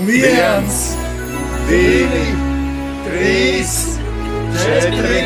viens, 0.00 0.78
divi, 1.68 2.24
trīs, 3.04 3.74
četri, 4.62 5.24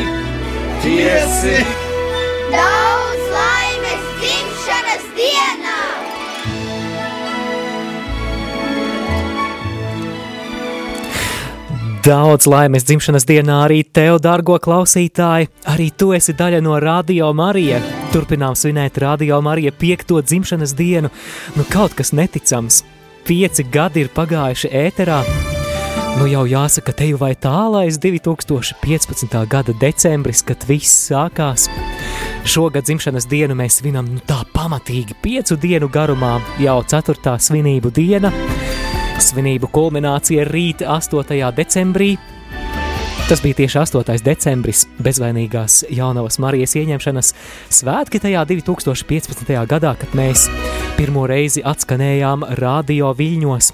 pieci. 0.83 1.59
Daudz 2.51 3.23
laimes 3.31 4.03
dzimšanas 4.19 5.05
dienā! 5.15 5.79
Daudz 12.07 12.47
laimes 12.47 12.87
dzimšanas 12.87 13.27
dienā 13.27 13.61
arī 13.67 13.81
tev, 13.83 14.19
dārgo 14.23 14.59
klausītāji. 14.63 15.49
Arī 15.67 15.89
tu 15.95 16.11
esi 16.15 16.35
daļa 16.35 16.61
no 16.63 16.75
Radio 16.79 17.31
Marija. 17.35 17.81
Turpinām 18.13 18.55
svinēt 18.55 18.99
Radio 19.03 19.41
Marija 19.43 19.71
piekto 19.75 20.21
dzimšanas 20.23 20.75
dienu. 20.75 21.11
Nu, 21.55 21.67
kaut 21.71 21.95
kas 21.99 22.15
neticams. 22.15 22.83
Pieci 23.27 23.65
gadi 23.67 24.05
ir 24.05 24.07
pagājuši 24.15 24.69
ēterā. 24.71 25.17
Nu 26.15 26.29
jau 26.31 26.45
jāsaka, 26.47 26.93
te 26.95 27.09
vai 27.19 27.33
tālais 27.35 27.97
2015. 27.99 29.35
gada 29.51 29.75
decembris, 29.81 30.39
kad 30.47 30.63
viss 30.69 31.09
sākās. 31.09 31.65
Šogad 32.47 32.87
dzimšanas 32.87 33.27
dienu 33.27 33.57
mēs 33.59 33.81
svinam 33.81 34.07
nu, 34.13 34.23
tā 34.23 34.39
pamatīgi 34.55 35.19
piecu 35.19 35.59
dienu 35.59 35.91
garumā, 35.91 36.37
jau 36.63 36.77
ceturtā 36.87 37.35
svinību 37.35 37.91
diena. 37.91 38.31
Svinību 39.19 39.67
kulminācija 39.75 40.47
rīt 40.47 40.87
8. 40.87 41.51
decembrī. 41.59 42.13
Tas 43.27 43.41
bija 43.43 43.57
tieši 43.59 43.79
8. 43.79 44.21
decembris, 44.23 44.85
bezvainīgās 45.03 45.81
jaunavas 45.91 46.37
Marijas 46.39 46.77
ieņemšanas 46.79 47.33
svētki 47.75 48.21
tajā 48.23 48.45
2015. 48.47 49.51
gadā, 49.67 49.91
kad 49.99 50.13
mēs 50.15 50.45
pirmo 50.95 51.25
reizi 51.27 51.59
atskanējām 51.59 52.45
radio 52.61 53.09
viļņos. 53.19 53.67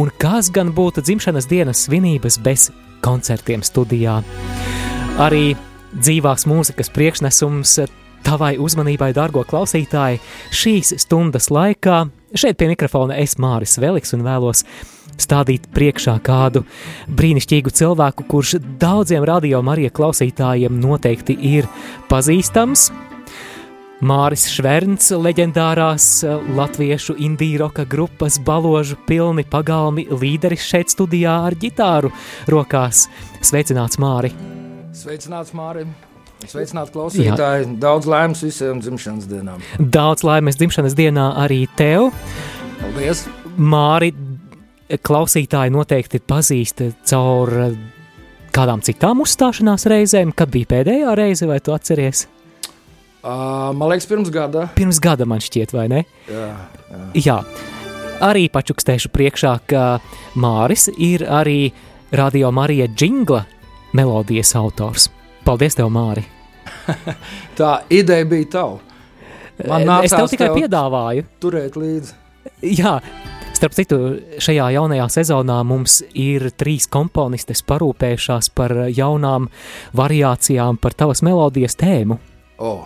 Un 0.00 0.08
kas 0.16 0.48
gan 0.48 0.72
būtu 0.72 1.04
dzimšanas 1.04 1.50
dienas 1.52 1.84
svinības 1.84 2.40
bez 2.40 2.70
koncertiem 3.04 3.60
studijā? 3.60 4.22
Arī 5.20 5.52
dzīvās 5.92 6.48
mūzikas 6.48 6.88
priekšnesums 6.96 7.76
tavai 8.24 8.54
uzmanībai, 8.56 9.12
dārgo 9.12 9.44
klausītāji, 9.44 10.22
šīs 10.48 10.96
stundas 11.04 11.52
laikā. 11.52 12.06
Šeit 12.32 12.56
pie 12.56 12.72
mikrofona 12.72 13.20
es 13.20 13.36
Māris 13.36 13.76
Veliks 13.84 14.16
un 14.16 14.24
vēlos 14.24 14.64
stādīt 15.22 15.68
priekšā 15.74 16.16
kādu 16.24 16.64
brīnišķīgu 17.08 17.72
cilvēku, 17.74 18.26
kurš 18.30 18.58
daudziem 18.80 19.24
radio 19.26 19.62
Marija 19.64 19.92
klausītājiem 19.94 20.78
noteikti 20.82 21.36
ir 21.54 21.68
pazīstams. 22.10 22.90
Māris 24.04 24.48
Šverns, 24.50 25.06
leģendārās 25.16 26.06
latviešu 26.56 27.14
indiju 27.24 27.62
roka 27.62 27.86
grupas 27.88 28.40
baložu 28.42 28.98
pilni 29.06 29.46
pagalmi 29.48 30.04
līderis 30.10 30.66
šeit 30.66 30.92
studijā 30.92 31.38
ar 31.46 31.56
ģitāru 31.56 32.10
rokās. 32.52 33.06
Sveicināts, 33.40 34.00
Māri! 34.02 34.34
Sveicināts, 34.94 35.54
Māri! 35.56 35.86
Sveicināti 36.44 36.92
klausītāji! 36.92 37.64
Jā. 37.64 37.76
Daudz 37.80 38.10
laimes 38.10 38.42
visiem 38.44 38.82
dzimšanas 38.82 39.30
dienām! 39.30 39.64
Daudz 39.78 40.26
laimes 40.26 40.58
dzimšanas 40.60 40.98
dienā 40.98 41.30
arī 41.46 41.62
tev! 41.78 42.10
Paldies! 42.82 43.24
Māri, 43.54 44.10
klausītāji 44.88 45.72
noteikti 45.74 46.20
pazīst 46.20 46.82
caur 47.08 47.52
kādām 48.54 48.82
citām 48.84 49.22
uzstāšanās 49.24 49.88
reizēm, 49.90 50.32
kad 50.36 50.52
bija 50.52 50.70
pēdējā 50.76 51.14
reize, 51.18 51.48
vai 51.50 51.58
tu 51.64 51.74
atceries? 51.74 52.26
Uh, 53.24 53.72
man 53.72 53.88
liekas, 53.88 54.06
pirms 54.10 54.28
gada. 54.32 54.68
Pirms 54.76 55.00
gada 55.02 55.24
man 55.28 55.40
šķiet, 55.42 55.72
vai 55.74 55.88
ne? 55.88 56.04
Jā, 56.28 56.50
jā. 56.90 57.24
jā. 57.24 57.38
Arī 58.24 58.46
pačukstēšu 58.52 59.10
priekšā, 59.14 59.56
ka 59.66 59.84
Māris 60.38 60.86
ir 60.92 61.24
arī 61.26 61.72
Radio 62.14 62.52
Marija 62.54 62.86
džingla 62.86 63.42
melodijas 63.96 64.54
autors. 64.60 65.08
Paldies 65.44 65.74
tev, 65.78 65.90
Māri! 65.92 66.22
Tā 67.58 67.78
ideja 67.92 68.28
bija 68.28 68.50
tava. 68.58 68.78
Man 69.66 69.88
es 70.04 70.12
tev 70.14 70.28
tikai 70.30 70.50
tev 70.50 70.60
piedāvāju. 70.60 71.26
Turēt 71.42 71.76
līdzi. 71.78 72.14
Jā, 72.74 72.98
Starp 73.64 73.78
citu, 73.78 73.96
šajā 74.44 74.64
jaunajā 74.74 75.04
sezonā 75.08 75.54
mums 75.64 76.02
ir 76.20 76.50
trīs 76.52 76.84
komponistes 76.92 77.62
parūpējušās 77.64 78.50
par 78.52 78.74
jaunām 78.92 79.46
variācijām 79.96 80.76
par 80.82 80.92
tavas 80.92 81.22
melodijas 81.24 81.78
tēmu. 81.80 82.18
Oh. 82.60 82.82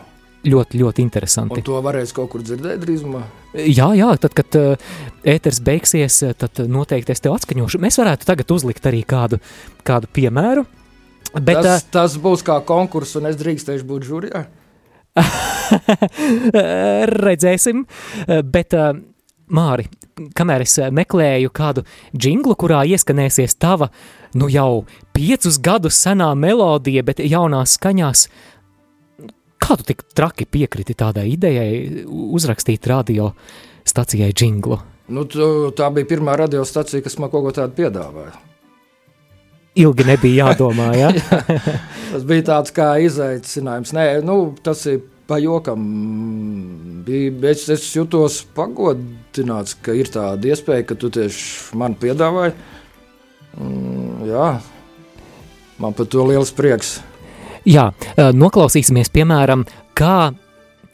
Ļoti, 0.47 0.78
ļoti 0.78 1.03
interesanti. 1.03 1.59
Un 1.59 1.67
to 1.67 1.81
varēs 1.83 2.15
kaut 2.15 2.31
kur 2.31 2.47
dzirdēt 2.47 2.78
drīzumā? 2.84 3.25
Jā, 3.59 3.88
jā, 3.99 4.12
tad, 4.22 4.38
kad 4.38 4.61
uh, 4.61 4.94
ēters 5.27 5.59
beigsies, 5.67 6.21
tad 6.38 6.62
noteikti 6.71 7.17
es 7.17 7.27
tev 7.27 7.34
atskaņošu. 7.41 7.83
Mēs 7.83 7.99
varētu 7.99 8.31
tagad 8.31 8.56
uzlikt 8.61 8.87
arī 8.87 9.03
kādu, 9.03 9.43
kādu 9.83 10.15
piemēru. 10.15 10.62
Bet, 11.34 11.59
tas, 11.59 11.88
uh, 11.88 11.93
tas 11.99 12.19
būs 12.22 12.47
kā 12.47 12.62
konkurss, 12.71 13.19
un 13.19 13.33
es 13.34 13.43
drīkstēšu 13.43 13.91
būt 13.91 14.06
žūrijā. 14.15 14.47
Redzēsim, 17.27 17.88
bet 18.47 18.83
Māri, 19.55 19.87
kamēr 20.37 20.65
es 20.65 20.77
meklēju 20.93 21.53
kādu 21.55 21.85
jinglu, 22.13 22.57
kurā 22.59 22.83
ieskanēsies 22.89 23.57
tava, 23.61 23.89
nu 24.37 24.51
jau 24.53 24.85
piecus 25.17 25.59
gadus 25.65 25.99
senā 26.03 26.29
melodija, 26.37 27.05
bet 27.07 27.23
jaunās 27.25 27.79
skaņās, 27.79 28.27
kā 29.59 29.79
tu 29.79 29.89
tik 29.89 30.05
traki 30.17 30.49
piekriti 30.51 30.97
tādai 30.99 31.29
idejai 31.33 32.05
uzrakstīt 32.09 32.87
radio 32.91 33.33
stacijai 33.89 34.35
jinglu? 34.37 34.81
Nu, 35.09 35.25
tu, 35.25 35.71
tā 35.77 35.89
bija 35.95 36.09
pirmā 36.11 36.37
radiostacija, 36.37 37.01
kas 37.05 37.17
man 37.21 37.33
kaut 37.33 37.47
ko 37.47 37.55
tādu 37.57 37.77
piedāvāja. 37.79 38.35
Ilgi 39.79 40.05
nebija 40.05 40.43
jādomā, 40.51 40.91
ja? 40.99 41.13
Jā, 41.17 41.39
tas 42.13 42.27
bija 42.29 42.45
tāds 42.51 42.75
kā 42.77 42.91
izaicinājums. 43.01 43.95
Nē, 43.97 44.09
nu, 44.27 44.41
tas 44.65 44.85
ir 44.91 45.01
pa 45.28 45.39
jokam 45.43 45.84
bija. 47.06 47.53
Es, 47.53 47.69
jutos 47.94 48.41
pagodināts, 48.56 49.77
ka 49.84 49.94
ir 49.97 50.11
tāda 50.12 50.53
iespēja, 50.53 50.87
ka 50.89 50.99
tu 50.99 51.12
tieši 51.12 51.78
man 51.78 51.97
piedāvāji. 52.00 52.56
Mm, 53.59 54.27
jā, 54.28 54.49
man 55.83 55.97
par 55.99 56.09
to 56.11 56.27
liels 56.28 56.53
prieks. 56.55 56.99
Jā, 57.69 57.91
noklausīsimies, 58.17 59.11
piemēram, 59.12 59.67
kā 59.99 60.31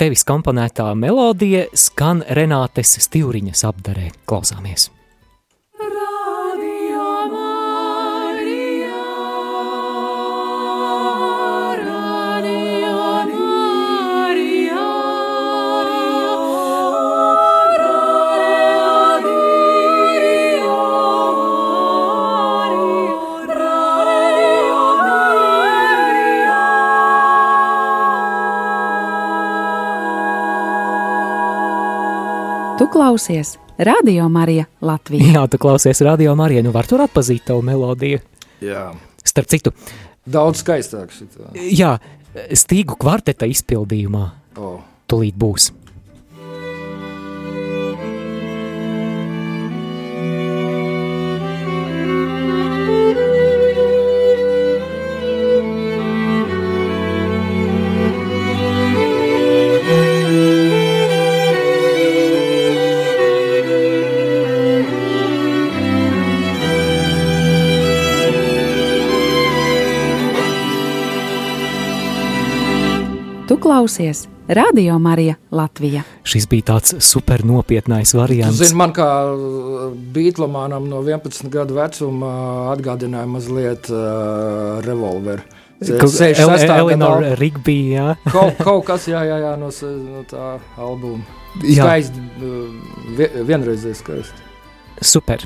tevis 0.00 0.24
komponētā 0.26 0.88
melodija 0.98 1.68
skan 1.78 2.24
Renātes 2.34 2.96
Stīriņas 3.04 3.66
apdarē. 3.68 4.10
Klausāmies! 4.26 4.90
Tu 32.78 32.86
klausies 32.90 33.54
Radio 33.78 34.24
Marija 34.28 34.64
Latvijā. 34.82 35.28
Jā, 35.30 35.44
tu 35.46 35.60
klausies 35.62 36.00
Radio 36.02 36.32
Marija. 36.34 36.62
Nu, 36.66 36.72
var 36.74 36.88
tur 36.90 37.04
atpazīt 37.04 37.44
tavu 37.46 37.62
melodiju. 37.62 38.18
Jā. 38.64 38.88
Starp 39.22 39.46
citu, 39.52 39.70
daudz 40.26 40.64
skaistāks. 40.64 41.22
Jā, 41.54 41.92
stīgu 42.50 42.98
kvarteta 42.98 43.46
izpildījumā. 43.46 44.24
Oh. 44.58 44.80
Tūlīt 45.06 45.38
būs. 45.38 45.68
Klausies 73.84 74.28
Radio 74.48 74.98
Marija 74.98 75.34
Latvija. 75.50 76.02
Šis 76.24 76.46
bija 76.48 76.64
tāds 76.70 76.94
super 77.04 77.42
nopietnais 77.44 78.14
variants. 78.16 78.56
Zini, 78.56 78.76
man 78.80 78.94
kā 78.96 79.08
uh, 79.28 79.90
beatlomānam 80.14 80.86
no 80.88 81.02
11 81.04 81.50
gadu 81.52 81.76
vecuma 81.76 82.30
atgādināja 82.72 83.28
mazliet 83.28 83.90
uh, 83.92 84.80
revolveru. 84.86 85.44
Eleonora 85.84 87.34
Rigby, 87.36 87.76
jā. 87.92 88.14
kaut, 88.32 88.56
kaut 88.64 88.86
kas, 88.88 89.04
jā, 89.10 89.20
jā, 89.28 89.36
jā 89.42 89.52
no, 89.60 89.68
no 89.68 90.24
tā 90.32 90.54
albuma. 90.80 91.20
Skaisti, 91.60 92.24
uh, 92.40 93.44
vienreizēji 93.44 94.00
skaisti. 94.00 94.48
Super. 95.04 95.44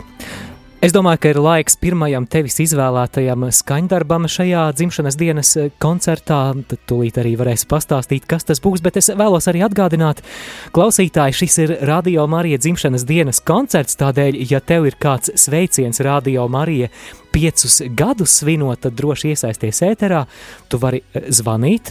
Es 0.78 0.92
domāju, 0.94 1.18
ka 1.18 1.30
ir 1.32 1.38
laiks 1.42 1.74
pirmajam 1.82 2.22
tevis 2.30 2.60
izvēlētajam 2.62 3.48
skaņdarbam 3.50 4.28
šajā 4.30 4.60
dzimšanas 4.78 5.16
dienas 5.18 5.50
koncertā. 5.82 6.38
Tad 6.70 6.84
tūlīt 6.86 7.18
arī 7.18 7.32
varēs 7.40 7.66
pastāstīt, 7.66 8.28
kas 8.30 8.46
tas 8.46 8.62
būs, 8.62 8.84
bet 8.84 9.00
es 9.00 9.10
vēlos 9.10 9.50
arī 9.50 9.64
atgādināt, 9.66 10.22
klausītāji, 10.70 11.34
šis 11.40 11.58
ir 11.64 11.74
Radio 11.90 12.28
Marija 12.30 12.62
dzimšanas 12.62 13.08
dienas 13.10 13.42
koncerts, 13.42 13.98
tādēļ, 13.98 14.38
ja 14.52 14.62
tev 14.62 14.86
ir 14.86 14.94
kāds 15.02 15.34
sveiciens 15.34 15.98
Radio 16.06 16.46
Marija 16.46 16.92
piecus 17.34 17.80
gadus 17.98 18.38
svinot, 18.38 18.86
tad 18.86 18.94
droši 19.02 19.34
iesaisties 19.34 19.82
ēterā, 19.82 20.28
tu 20.70 20.78
vari 20.78 21.02
eh, 21.02 21.26
zvanīt. 21.34 21.90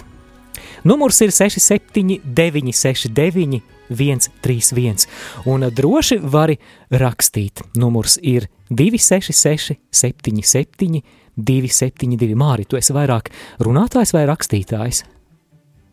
Numurs 0.87 1.21
ir 1.25 1.33
679 1.35 2.75
69 2.75 3.61
131, 3.89 5.07
un 5.45 5.67
droši 5.71 6.19
vari 6.23 6.57
rakstīt. 6.91 7.63
Numurs 7.79 8.17
ir 8.21 8.49
266, 8.69 9.77
77, 9.91 11.01
272. 11.37 12.35
Māri, 12.37 12.67
tu 12.67 12.79
esi 12.79 12.95
vairāk 12.95 13.31
runātājs 13.63 14.13
vai 14.15 14.25
rakstītājs? 14.29 15.03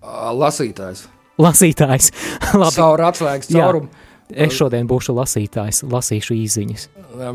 Lasītājs. 0.04 1.06
Lasītājs. 1.40 2.10
Labi. 2.60 2.74
Caur 2.76 3.06
atslēgas 3.10 3.52
caurumu. 3.52 3.92
Es 4.34 4.54
šodien 4.56 4.86
būšu 4.88 5.12
lasītājs, 5.14 5.82
lasīšu 5.84 6.34
īsiņas. 6.40 6.86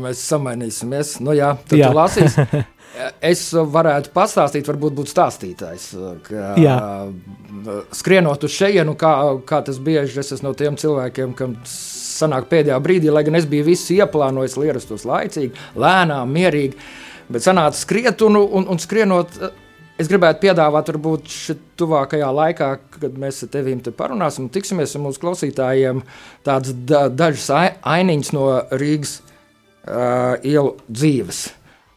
Mēs 0.02 0.22
samainīsimies. 0.26 1.20
Nu, 1.22 1.32
jā, 1.38 1.54
tad 1.70 1.78
jā. 1.78 1.92
lasīs. 1.94 2.34
Es 3.22 3.42
varētu 3.54 4.10
pastāstīt, 4.14 4.66
varbūt 4.66 4.96
būt 4.98 5.10
stāstītājs. 5.12 5.84
Ka, 6.26 6.54
jā. 6.58 6.76
Skrienot 7.94 8.46
uz 8.46 8.56
šejienu, 8.56 8.96
kā, 8.98 9.12
kā 9.46 9.60
tas 9.66 9.78
bieži 9.82 10.18
es 10.22 10.32
esmu 10.34 10.50
no 10.50 10.54
tiem 10.58 10.78
cilvēkiem, 10.80 11.36
kam 11.38 11.54
sanāk 11.68 12.50
pēdējā 12.50 12.80
brīdī, 12.82 13.12
lai 13.14 13.22
gan 13.26 13.38
es 13.38 13.46
biju 13.48 13.68
visu 13.70 13.94
ieplānojis, 14.00 14.58
lai 14.58 14.70
ierastos 14.72 15.06
laicīgi, 15.08 15.54
lēnām, 15.78 16.34
mierīgi. 16.34 16.80
Bet 17.30 17.46
sanāca 17.46 17.78
skriet 17.78 18.26
un, 18.26 18.40
un, 18.42 18.66
un 18.74 18.82
skrienot. 18.82 19.38
Es 20.00 20.08
gribētu 20.08 20.46
piedāvāt, 20.46 20.88
varbūt 20.88 21.28
tuvākajā 21.78 22.30
laikā, 22.32 22.70
kad 22.96 23.18
mēs 23.20 23.42
ar 23.44 23.50
tevīm 23.52 23.82
te 23.84 23.92
parunāsim, 23.92 24.46
tiksimies 24.48 24.96
ar 24.96 25.04
mūsu 25.04 25.20
klausītājiem, 25.20 26.00
tādas 26.46 26.72
da, 26.88 27.04
dažas 27.12 27.50
ainiņas 27.84 28.32
no 28.32 28.46
Rīgas 28.80 29.18
uh, 29.20 30.40
ielu 30.40 30.72
dzīves. 30.88 31.42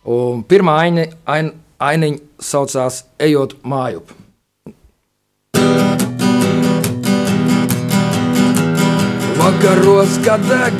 Un 0.04 0.42
pirmā 0.44 0.74
aini, 0.84 1.06
ain, 1.24 1.54
ainiņa 1.80 2.44
saucās 2.44 3.06
Ejot 3.24 3.56
mājup. 3.64 4.12
Vakaros, 9.40 10.18
kad 10.26 10.44
deg 10.50 10.76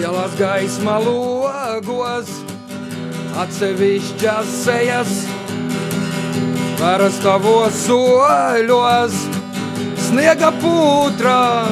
ielās 0.00 0.32
gaisma 0.40 0.96
logos, 1.04 2.32
atsevišķas 3.44 4.56
sejas 4.64 5.12
parastavos 6.80 7.76
soļos, 7.84 9.16
sniega 10.08 10.52
putrā. 10.62 11.68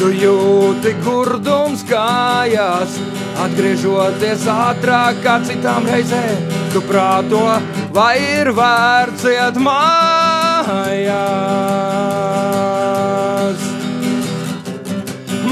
Tu 0.00 0.10
jūti 0.18 0.96
gurdums 1.04 1.84
kājās, 1.86 2.98
atgriežoties 3.44 4.42
ātrāk 4.50 5.14
kā 5.24 5.34
citām 5.46 5.86
reizēm. 5.88 6.40
Tu 6.72 6.80
prāto, 6.88 7.44
vai 7.92 8.16
ir 8.40 8.52
vērts 8.56 9.24
iet 9.28 9.56
mājās. 9.60 10.92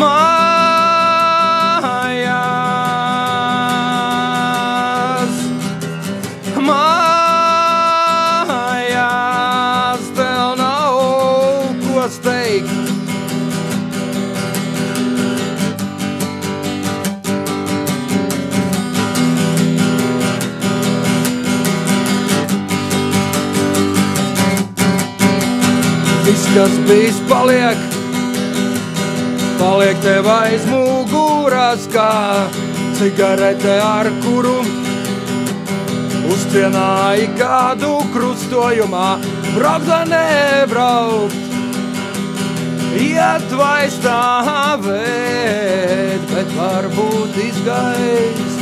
mājās. 0.01 0.40
Kas 26.55 26.75
bijis, 26.89 27.19
paliek 27.31 27.79
paliek 29.61 29.99
tev 30.03 30.27
aiz 30.33 30.65
muguras, 30.71 31.85
kā 31.93 32.11
cigarete 32.99 33.77
ar 33.85 34.09
kuru 34.25 34.59
uzcienāji 36.31 37.27
kādu 37.39 37.93
krustojumā, 38.15 39.11
braukt 39.55 39.87
vai 39.91 40.05
nebraukt. 40.11 41.39
Iet 43.01 43.49
vai 43.55 43.85
stāvēt, 43.95 44.99
bet 46.33 46.49
varbūt 46.59 47.33
izgaist 47.47 48.59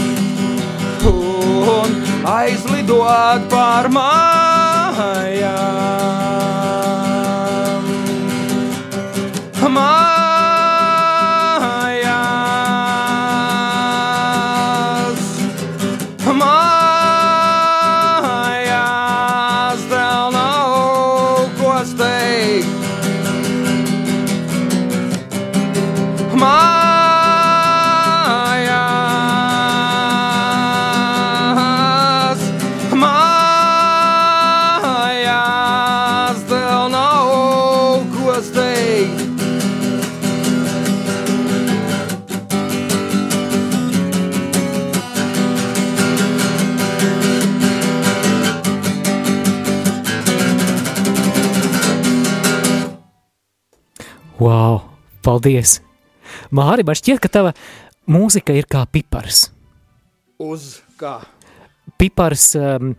un 1.09 1.89
aizlidot 2.37 3.43
pār 3.53 3.87
mājām. 3.97 5.49
Mājām 9.59 10.18
paldies! 55.39 55.79
Māri, 56.53 56.85
man 56.85 56.97
šķiet, 56.99 57.21
ka 57.23 57.31
tava 57.31 57.55
mūzika 58.11 58.53
ir 58.57 58.67
kā 58.69 58.85
pipars. 58.91 59.49
Uz 60.39 60.81
kā? 60.99 61.21
Pipars 61.99 62.51
um, 62.59 62.93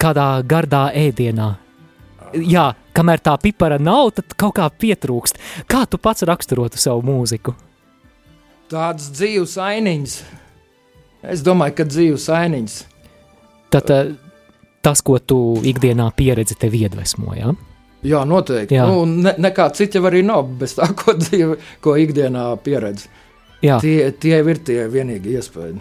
kādā 0.00 0.42
gardā 0.48 0.88
ēdienā. 0.96 1.52
Jā, 2.32 2.72
kamēr 2.96 3.20
tā 3.20 3.36
pipara 3.40 3.78
nav, 3.78 4.14
tad 4.16 4.32
kaut 4.40 4.56
kā 4.56 4.66
pietrūkst. 4.66 5.38
Kā 5.68 5.84
tu 5.86 6.00
pats 6.00 6.24
raksturotu 6.24 6.80
savu 6.80 7.04
mūziku? 7.04 7.54
Tāds 8.72 9.10
dzīves 9.12 9.58
ainiņš. 9.60 10.16
Es 11.28 11.44
domāju, 11.44 11.76
ka 11.78 11.86
dzīves 11.86 12.26
ainiņš. 12.32 12.78
Tad 13.72 13.92
uh, 13.92 14.14
tas, 14.82 15.04
ko 15.04 15.20
tu 15.20 15.60
ikdienā 15.68 16.08
pieredzi, 16.16 16.56
tev 16.58 16.74
iedvesmo, 16.80 17.36
jā? 17.36 17.52
Ja? 17.52 17.71
Jā, 18.02 18.24
noteikti. 18.26 18.76
Jā. 18.76 18.86
Nu, 18.90 19.04
ne, 19.06 19.34
nekā 19.38 19.68
cita 19.76 20.02
arī 20.08 20.24
nav 20.26 20.48
bez 20.60 20.76
tā, 20.78 20.90
ko, 20.98 21.16
dzīve, 21.18 21.58
ko 21.84 21.96
ikdienā 22.00 22.48
pieredz. 22.64 23.08
Jā. 23.62 23.78
Tie, 23.82 24.10
tie 24.18 24.40
ir 24.42 24.62
tie 24.66 24.84
vienīgi 24.90 25.36
iespēja. 25.38 25.78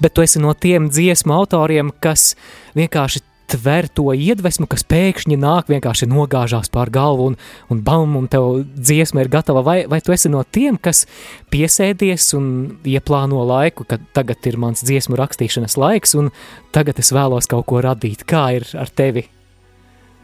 Bet 0.00 0.14
tu 0.16 0.24
esi 0.24 0.40
no 0.40 0.54
tiem 0.56 0.88
dziesmu 0.90 1.34
autoriem, 1.36 1.92
kas 2.00 2.32
vienkārši 2.76 3.20
tver 3.48 3.88
to 3.88 4.12
iedvesmu, 4.12 4.66
kas 4.68 4.84
pēkšņi 4.88 5.38
nāk, 5.40 5.70
vienkārši 5.72 6.08
nogāžās 6.10 6.68
pār 6.72 6.92
galvu 6.92 7.30
un, 7.30 7.38
un 7.72 7.80
bam, 7.84 8.16
un 8.20 8.28
tev 8.30 8.62
dziesma 8.76 9.24
ir 9.24 9.32
gatava. 9.32 9.62
Vai, 9.64 9.78
vai 9.88 10.00
tu 10.04 10.12
esi 10.12 10.28
no 10.32 10.42
tiem, 10.44 10.76
kas 10.80 11.06
piesēdies 11.52 12.30
un 12.36 12.50
ieplāno 12.88 13.44
laiku, 13.48 13.88
ka 13.88 14.00
tagad 14.16 14.44
ir 14.50 14.60
mans 14.60 14.84
dziesmu 14.84 15.16
rakstīšanas 15.20 15.78
laiks 15.80 16.16
un 16.18 16.30
tagad 16.76 17.00
es 17.00 17.12
vēlos 17.16 17.48
kaut 17.48 17.68
ko 17.70 17.82
radīt? 17.84 18.28
Kā 18.28 18.50
ir 18.60 18.68
ar 18.76 18.92
tevi? 18.92 19.28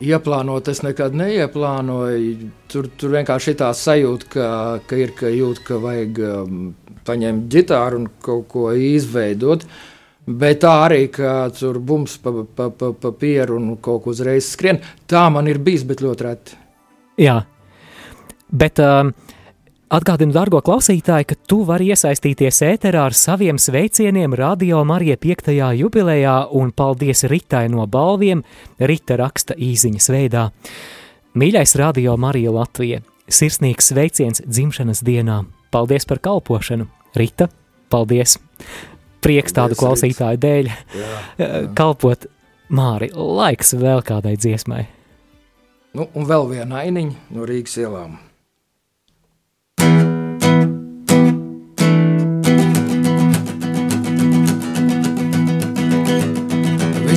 Ieplānot, 0.03 0.69
es 0.73 0.81
nekad 0.83 1.15
neieplānoju. 1.15 2.51
Tur, 2.71 2.89
tur 2.99 3.13
vienkārši 3.15 3.55
tā 3.61 3.71
sajūta, 3.79 4.31
ka, 4.33 4.47
ka 4.91 4.99
ir 4.99 5.13
ka 5.15 5.31
jūt, 5.31 5.61
ka 5.67 5.79
vajag 5.83 6.19
um, 6.27 6.63
paņemt 7.07 7.47
ģitāru 7.53 8.01
un 8.03 8.09
kaut 8.25 8.49
ko 8.51 8.73
izveidot. 8.75 9.63
Bet 10.25 10.63
tā 10.65 10.73
arī, 10.87 11.05
ka 11.13 11.47
tur 11.55 11.79
bums 11.79 12.17
pa, 12.19 12.33
pa, 12.57 12.71
pa, 12.73 12.91
pa 12.97 13.13
pieru 13.13 13.59
un 13.61 13.75
kaut 13.77 14.03
ko 14.05 14.15
uzreiz 14.15 14.49
skrien, 14.51 14.81
tā 15.07 15.27
man 15.31 15.47
ir 15.53 15.61
bijis, 15.63 15.85
bet 15.87 16.03
ļoti 16.03 16.27
reti. 16.27 16.59
Jā, 17.21 17.37
bet 18.51 18.81
um, 18.83 19.13
Atgādinu, 19.93 20.33
dārgo 20.33 20.63
klausītāji, 20.65 21.27
ka 21.29 21.37
tu 21.45 21.59
vari 21.69 21.91
iesaistīties 21.93 22.63
ēterā 22.65 23.03
ar 23.05 23.15
saviem 23.15 23.59
sveicieniem 23.61 24.33
Radio 24.41 24.81
Marija 24.89 25.19
5. 25.21 25.51
jubilejā 25.77 26.37
un 26.57 26.71
paldies 26.73 27.27
Ritai 27.29 27.67
no 27.69 27.85
balviem, 27.85 28.41
Rita 28.81 29.19
raksta 29.21 29.53
īziņas 29.53 30.09
veidā. 30.09 30.47
Mīļais 31.37 31.77
Radio 31.77 32.17
Marija 32.17 32.55
Latvija, 32.57 33.03
sirsnīgs 33.29 33.93
sveiciens 33.93 34.41
dzimšanas 34.49 35.05
dienā. 35.05 35.43
Paldies 35.71 36.09
par 36.09 36.23
kalpošanu, 36.25 36.89
Rita, 37.21 37.51
paldies! 37.93 38.39
Prieks 39.21 39.53
tādu 39.53 39.77
Paldies, 39.77 39.85
klausītāju 39.85 40.41
dēļ 40.41 40.73
Jā, 40.73 41.15
jā. 41.39 41.65
kalpot 41.77 42.25
Māri, 42.73 43.13
laiks 43.13 43.77
vēl 43.77 44.01
kādai 44.05 44.39
dziesmai. 44.41 44.87
Nu, 45.93 46.09
un 46.17 46.25
vēl 46.25 46.49
viena 46.57 46.87
ainiņa 46.87 47.35
no 47.37 47.45
Rīgas 47.45 47.77
ielām. 47.85 48.17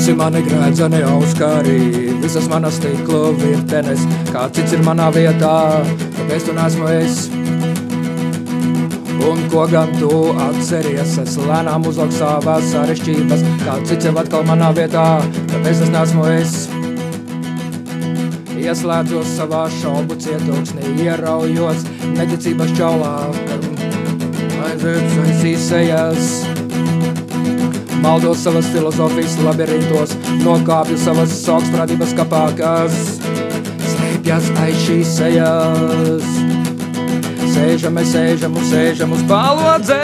Visi 0.07 0.15
mani 0.15 0.39
grēdzeni 0.39 1.01
auskārī, 1.03 1.79
visas 2.21 2.45
manas 2.47 2.77
stiklo 2.77 3.33
virtenes, 3.41 4.05
kā 4.29 4.45
cits 4.55 4.77
ir 4.77 4.79
manā 4.85 5.09
vietā, 5.11 5.81
kāpēc 6.15 6.45
tu 6.47 6.53
nesmu 6.55 6.85
es. 6.93 7.17
Un 9.27 9.41
ko 9.51 9.65
gan 9.67 9.91
tu 9.99 10.07
atceries, 10.45 11.17
es 11.25 11.35
lēnām 11.35 11.89
uzlauku 11.91 12.15
savās 12.15 12.69
sarešķības, 12.71 13.43
kā 13.65 13.75
cits 13.89 14.07
jau 14.07 14.13
atkal 14.21 14.47
manā 14.47 14.69
vietā, 14.77 15.03
kāpēc 15.51 15.81
tas 15.83 15.91
nesmu 15.97 16.29
es. 16.37 16.55
Ieslēdzos 18.63 19.33
savā 19.41 19.65
šaubu 19.81 20.15
cietoksnī, 20.23 21.01
ieraujos 21.03 21.83
neticības 22.13 22.71
čaulā, 22.79 23.11
aiziet 24.69 25.11
saisīs 25.17 25.67
sejas. 25.67 26.31
Maldos 28.07 28.39
savas 28.39 28.63
filozofijas 28.71 29.35
labirintos, 29.43 30.13
nokāpju 30.39 30.95
savas 31.01 31.33
augstprātības 31.51 32.13
kapākās, 32.15 32.95
slēpjas 33.83 34.47
aiz 34.63 34.77
šīs 34.85 35.09
sejas. 35.17 36.23
Sēžam, 37.51 37.99
sēžam 38.07 38.55
sēžam 38.69 39.11
uz 39.11 39.19
balodzēs. 39.27 39.99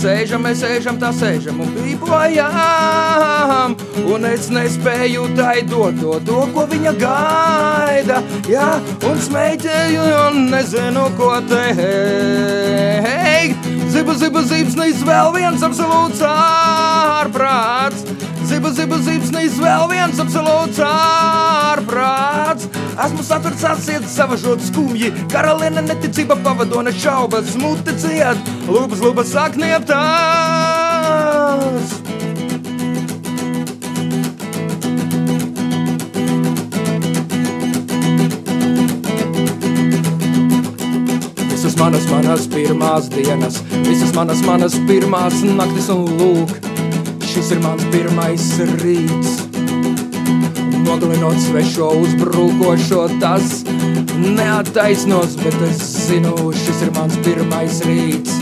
Sēžam, 0.00 0.48
sēžam, 0.56 0.96
tā 1.02 1.10
sēžam 1.12 1.60
un 1.60 1.68
bībojam. 1.76 3.76
Un 4.08 4.24
es 4.30 4.48
nespēju 4.56 5.36
tai 5.36 5.68
dot 5.68 6.00
to, 6.00 6.16
to, 6.24 6.48
ko 6.56 6.64
viņa 6.72 6.96
gaida. 7.04 8.24
Jā, 8.48 8.80
un 9.04 9.20
smēķēju 9.28 10.00
un 10.22 10.48
nezinu, 10.56 11.04
ko 11.20 11.44
teikt. 11.52 13.63
Ziba, 13.94 14.10
ziba, 14.18 14.40
zibsnīs 14.42 15.04
vēl 15.06 15.28
viens 15.36 15.62
absolūts 15.62 16.18
ārprāts. 16.26 18.00
Ziba, 18.42 18.72
ziba, 18.74 18.98
zibsnīs 19.06 19.54
vēl 19.62 19.84
viens 19.92 20.18
absolūts 20.18 20.80
ārprāts. 20.82 22.66
Esmu 23.04 23.22
satverts 23.22 23.62
atsiet 23.70 24.08
savažot 24.10 24.66
skumji, 24.66 25.12
karaliene 25.30 25.86
neticība 25.86 26.34
pavadona 26.42 26.90
šaubas, 26.90 27.54
mute 27.62 27.94
ciet, 28.02 28.50
lūpas, 28.66 28.98
lūpas 28.98 29.30
sāk 29.30 29.54
manas, 41.84 42.06
manas 42.08 42.46
pirmās 42.48 43.08
dienas, 43.12 43.58
visas 43.84 44.14
manas, 44.16 44.40
manas 44.46 44.76
pirmās 44.88 45.42
naktis 45.44 45.90
un 45.92 46.06
lūk, 46.16 46.54
šis 47.28 47.50
ir 47.52 47.60
mans 47.60 47.84
pirmais 47.92 48.46
rīts. 48.80 49.34
Nogalinot 50.86 51.36
svešo 51.44 51.90
uzbrukošo, 52.00 53.04
tas 53.20 53.60
neattaisnos, 54.16 55.36
bet 55.42 55.60
es 55.68 55.84
zinu, 56.08 56.34
šis 56.64 56.86
ir 56.88 56.96
mans 56.96 57.20
pirmais 57.26 57.82
rīts. 57.84 58.40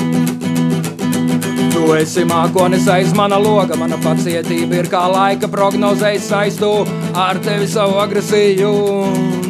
Tu 1.74 1.84
esi 1.98 2.22
mākonis 2.28 2.86
aiz 2.94 3.10
mana 3.18 3.42
loga, 3.42 3.74
mana 3.80 3.98
pacietība 4.06 4.84
ir 4.84 4.92
kā 4.92 5.02
laika 5.10 5.50
prognozējas 5.50 6.30
saistu 6.30 6.76
ar 7.18 7.42
tevi 7.42 7.66
savu 7.74 7.98
agresiju. 8.06 9.41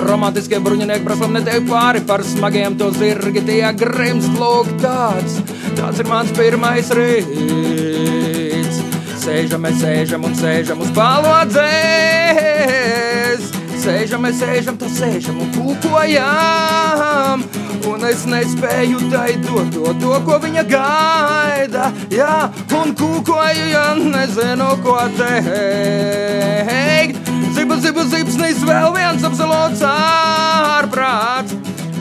Romantiskie 0.00 0.58
bruņinieki 0.62 1.04
prasām 1.06 1.32
netiek 1.36 1.66
pāri 1.68 2.00
par 2.06 2.20
smagiem 2.26 2.78
to 2.80 2.86
zirgi, 2.96 3.40
tie 3.46 3.72
grimst 3.78 4.32
lūk 4.40 4.68
tāds. 4.82 5.32
Tāds 5.78 5.98
ir 6.02 6.06
mans 6.10 6.30
pirmais 6.34 6.88
rīts. 6.98 8.76
Sēžam, 9.22 9.60
mēs 9.64 9.76
sēžam 9.80 10.20
un 10.26 10.32
sēžam 10.36 10.78
uz 10.84 10.90
balodzēs. 10.96 11.62
Sēžam, 13.84 14.20
mēs 14.26 14.36
sēžam, 14.40 14.76
tā 14.80 14.88
sēžam 14.92 15.36
un 15.44 15.48
kūkojam. 15.54 17.38
Un 17.88 17.98
es 18.08 18.20
nespēju 18.28 18.98
tai 19.12 19.32
dot 19.44 19.68
to, 19.74 19.84
to, 20.00 20.12
ko 20.26 20.34
viņa 20.42 20.64
gaida. 20.68 21.84
Jā, 22.12 22.36
un 22.80 22.88
kūkoju, 22.96 23.64
ja 23.72 23.86
nezinu, 24.00 24.70
ko 24.84 24.98
teikt. 25.20 27.23
Ziba, 27.74 27.90
ziba, 27.90 28.02
zibsnīs 28.06 28.60
vēl 28.62 28.92
viens 28.94 29.24
absolūts 29.26 29.80
ārprāts. 29.82 31.56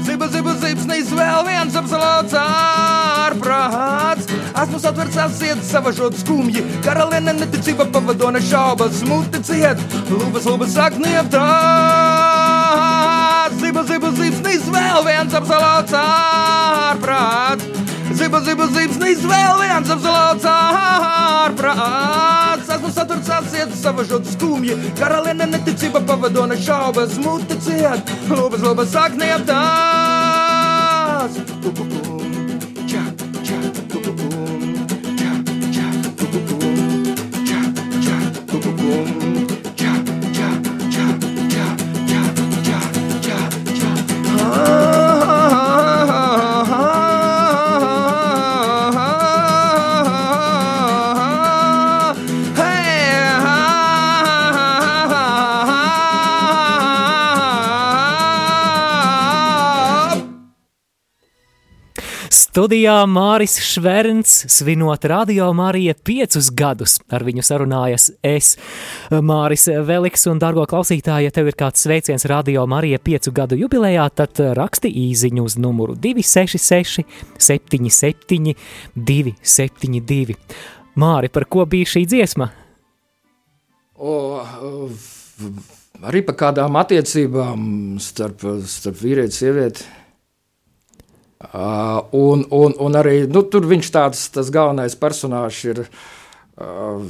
Ziba, 0.05 0.27
ziba, 0.29 0.53
zibsnīs 0.61 1.09
vēl 1.17 1.41
viens 1.47 1.73
absolūts 1.79 2.35
ārprāts. 2.37 4.29
Esmu 4.53 4.77
satverts 4.83 5.17
asiet 5.23 5.65
savažot 5.65 6.13
skumji, 6.21 6.61
karaliene 6.85 7.33
neticība 7.39 7.89
pavadona 7.89 8.37
šaubas, 8.43 9.01
mute 9.09 9.41
ciet, 9.41 9.81
lūpas, 10.11 10.45
lūpas 10.45 10.77
sāk 10.77 10.93
nieptās. 11.01 11.41
Ziba, 13.57 13.81
ziba, 13.89 14.13
zibsnīs 14.19 14.69
vēl 14.77 15.01
viens 15.09 15.33
absolūts 15.41 15.97
ārprāts 16.03 17.82
zibas, 18.23 18.43
zibas, 18.47 18.69
zibas, 18.71 18.97
nīz 19.01 19.23
vēl 19.27 19.57
viens 19.59 19.89
apzelāts 19.91 20.45
ārprāts. 20.47 21.81
Esmu 22.75 22.91
saturts 22.93 23.29
atsiet, 23.35 23.75
savažot 23.75 24.25
skumji, 24.35 24.75
karaliene 24.99 25.45
neticība 25.51 25.99
pavadona 26.07 26.55
šaubas, 26.59 27.17
muti 27.23 27.55
ciet, 27.65 28.01
lobas, 28.31 28.61
lobas, 28.63 28.89
sāk 28.95 29.11
neaptās. 29.19 29.53
Uh, 31.43 31.67
uh, 31.67 31.79
uh. 31.83 32.12
Studijā 62.53 62.99
Māris 63.09 63.55
Šverns 63.65 64.43
svinot 64.53 65.07
Radio 65.09 65.47
Marija 65.57 65.95
piecus 65.97 66.51
gadus. 66.53 66.99
Ar 67.09 67.23
viņu 67.25 67.41
sarunājas 67.41 68.11
es, 68.21 68.51
Māris 69.09 69.63
Veliks, 69.87 70.27
un, 70.29 70.37
dārgo 70.37 70.61
klausītāji, 70.69 71.25
ja 71.25 71.33
tev 71.33 71.49
ir 71.49 71.57
kāds 71.57 71.81
sveiciens 71.81 72.27
Radio 72.29 72.67
Marija 72.69 72.99
piecu 73.01 73.33
gadu 73.33 73.57
jubilejā, 73.57 74.05
tad 74.13 74.37
raksti 74.59 74.91
īziņu 75.01 75.47
uz 75.49 75.55
numuru 75.57 75.95
266 75.97 77.01
77 77.41 78.53
272. 78.93 80.37
Māri, 81.01 81.33
par 81.33 81.49
ko 81.49 81.65
bija 81.73 81.89
šī 81.95 82.05
dziesma? 82.13 82.51
O, 83.97 84.13
arī 86.05 86.21
par 86.29 86.37
kādām 86.45 86.77
attiecībām 86.85 87.97
starp, 87.97 88.45
starp 88.77 89.01
vīrieti 89.01 89.39
un 89.39 89.39
sievieti. 89.41 89.91
Uh, 91.43 91.99
un, 92.15 92.45
un, 92.55 92.75
un 92.79 92.95
arī 92.97 93.25
nu, 93.27 93.43
tur 93.43 93.67
viņš 93.67 93.89
tāds 93.93 94.51
galvenais 94.53 94.95
personāžs 94.95 95.63
ir. 95.67 95.83
Uh, 96.53 97.01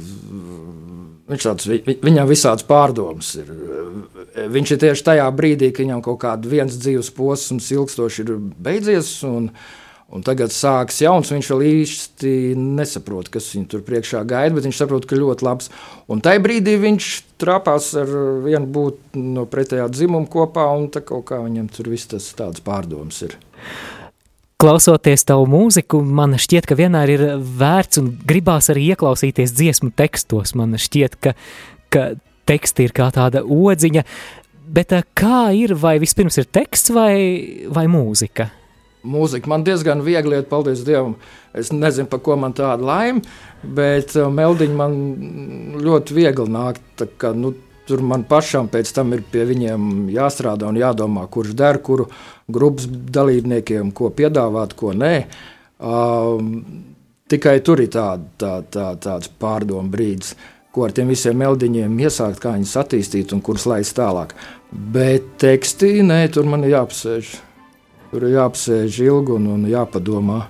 viņš 1.30 1.46
tāds, 1.46 1.68
vi, 1.68 1.78
viņam 2.02 2.28
visāds 2.28 2.66
pārdoms 2.66 3.34
ir. 3.38 3.54
Viņš 4.50 4.74
ir 4.74 4.82
tieši 4.86 5.06
tajā 5.06 5.30
brīdī, 5.36 5.70
kad 5.70 5.84
viņam 5.84 6.02
kaut 6.04 6.20
kāds 6.24 6.50
viens 6.50 6.76
dzīves 6.80 7.12
posms 7.14 7.70
ilgstoši 7.76 8.24
ir 8.24 8.36
beidzies, 8.64 9.16
un, 9.28 9.50
Un 10.14 10.22
tagad 10.22 10.52
sāksies 10.52 11.06
jauns, 11.06 11.30
viņš 11.32 11.48
vēl 11.50 11.62
īsti 11.66 12.30
nesaprot, 12.60 13.30
kas 13.32 13.48
viņu 13.54 13.70
tur 13.72 13.80
priekšā 13.86 14.20
gaida, 14.28 14.54
bet 14.54 14.68
viņš 14.68 14.78
saprot, 14.78 15.06
ka 15.10 15.16
ļoti 15.18 15.46
labs. 15.46 15.70
Un 16.12 16.20
tajā 16.22 16.42
brīdī 16.44 16.76
viņš 16.78 17.08
trāpās 17.40 17.88
ar 17.98 18.12
vienu 18.44 18.68
būt 18.76 19.16
no 19.18 19.46
pretējā 19.50 19.88
dzimuma 19.90 20.28
kopā, 20.30 20.68
un 20.76 20.86
tā 20.94 21.02
kaut 21.02 21.24
kā 21.32 21.40
viņam 21.42 21.66
tur 21.72 21.90
viss 21.90 22.12
tas 22.12 22.28
tāds 22.36 22.62
pārdoms 22.62 23.24
ir. 23.26 23.34
Klausoties 24.62 25.26
tavu 25.28 25.48
mūziku, 25.50 26.00
man 26.04 26.36
šķiet, 26.40 26.68
ka 26.70 26.78
vienmēr 26.78 27.10
ir 27.14 27.24
vērts 27.58 28.00
un 28.00 28.12
gribās 28.26 28.70
arī 28.72 28.86
ieklausīties 28.94 29.52
dziesmu 29.56 29.90
tekstos. 29.98 30.54
Man 30.58 30.78
šķiet, 30.80 31.18
ka, 31.20 31.34
ka 31.92 32.04
teksti 32.48 32.88
ir 32.88 32.94
kā 32.96 33.10
tāda 33.14 33.42
odziņa, 33.42 34.04
bet 34.74 34.94
kā 35.18 35.46
ir, 35.58 35.74
vai 35.78 35.96
vispirms 36.02 36.38
ir 36.40 36.48
teksts 36.48 36.94
vai, 36.94 37.14
vai 37.74 37.88
mūzika? 37.90 38.50
mūzika. 39.04 39.48
Man 39.50 39.64
diezgan 39.66 40.02
viegli 40.04 40.38
iet, 40.38 40.48
paldies 40.50 40.84
Dievam. 40.86 41.14
Es 41.56 41.70
nezinu, 41.74 42.08
par 42.10 42.22
ko 42.24 42.36
man 42.40 42.54
tāda 42.56 42.84
laime, 42.84 43.22
bet 43.62 44.16
uh, 44.18 44.30
meldiņa 44.32 44.78
man 44.78 44.96
ļoti 45.84 46.16
viegli 46.16 46.48
nāk. 46.50 46.80
Kā, 47.20 47.34
nu, 47.36 47.54
tur 47.88 48.02
man 48.04 48.24
pašam 48.28 48.68
pēc 48.72 48.92
tam 48.96 49.12
ir 49.16 49.22
pie 49.30 49.44
viņiem 49.48 50.08
jāstrādā 50.14 50.68
un 50.70 50.80
jādomā, 50.80 51.26
kurš 51.30 51.54
der, 51.58 51.80
kuru 51.84 52.08
grupas 52.50 52.88
dalībniekiem 52.88 53.92
ko 53.96 54.10
piedāvāt, 54.14 54.74
ko 54.78 54.94
nē. 54.96 55.14
Uh, 55.84 56.40
tikai 57.30 57.58
tur 57.64 57.82
ir 57.84 57.92
tād, 57.92 58.26
tā, 58.40 58.58
tā, 58.72 58.92
tāds 59.00 59.30
pārdomu 59.40 59.92
brīdis, 59.92 60.34
ko 60.74 60.86
ar 60.86 60.94
tiem 60.94 61.12
visiem 61.12 61.38
meldiņiem 61.38 62.00
iesākt, 62.06 62.40
kā 62.42 62.54
viņus 62.56 62.76
attīstīt 62.82 63.34
un 63.34 63.42
kurus 63.44 63.66
laist 63.70 63.96
tālāk. 63.98 64.34
Bet 64.72 65.36
tekstī, 65.42 66.00
nē, 66.02 66.24
tur 66.34 66.48
man 66.50 66.66
ir 66.66 66.74
jāapsēž. 66.74 67.36
Tur 68.10 68.26
ir 68.26 68.36
jāapsēž 68.36 68.98
ilgi 69.06 69.34
un, 69.34 69.46
un 69.54 69.64
jāpadomā, 69.70 70.44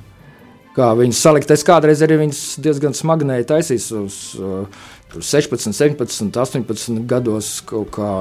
kā 0.76 0.90
viņas 0.96 1.20
salikt. 1.26 1.52
Es 1.54 1.64
kādreiz 1.64 2.02
arī 2.04 2.18
viņas 2.24 2.42
diezgan 2.64 2.96
smagnēji 2.96 3.48
uh, 3.48 4.82
16, 5.22 5.70
17, 5.76 6.34
18 6.34 7.06
gados 7.10 7.60
kaut 7.68 7.94
kā. 7.94 8.12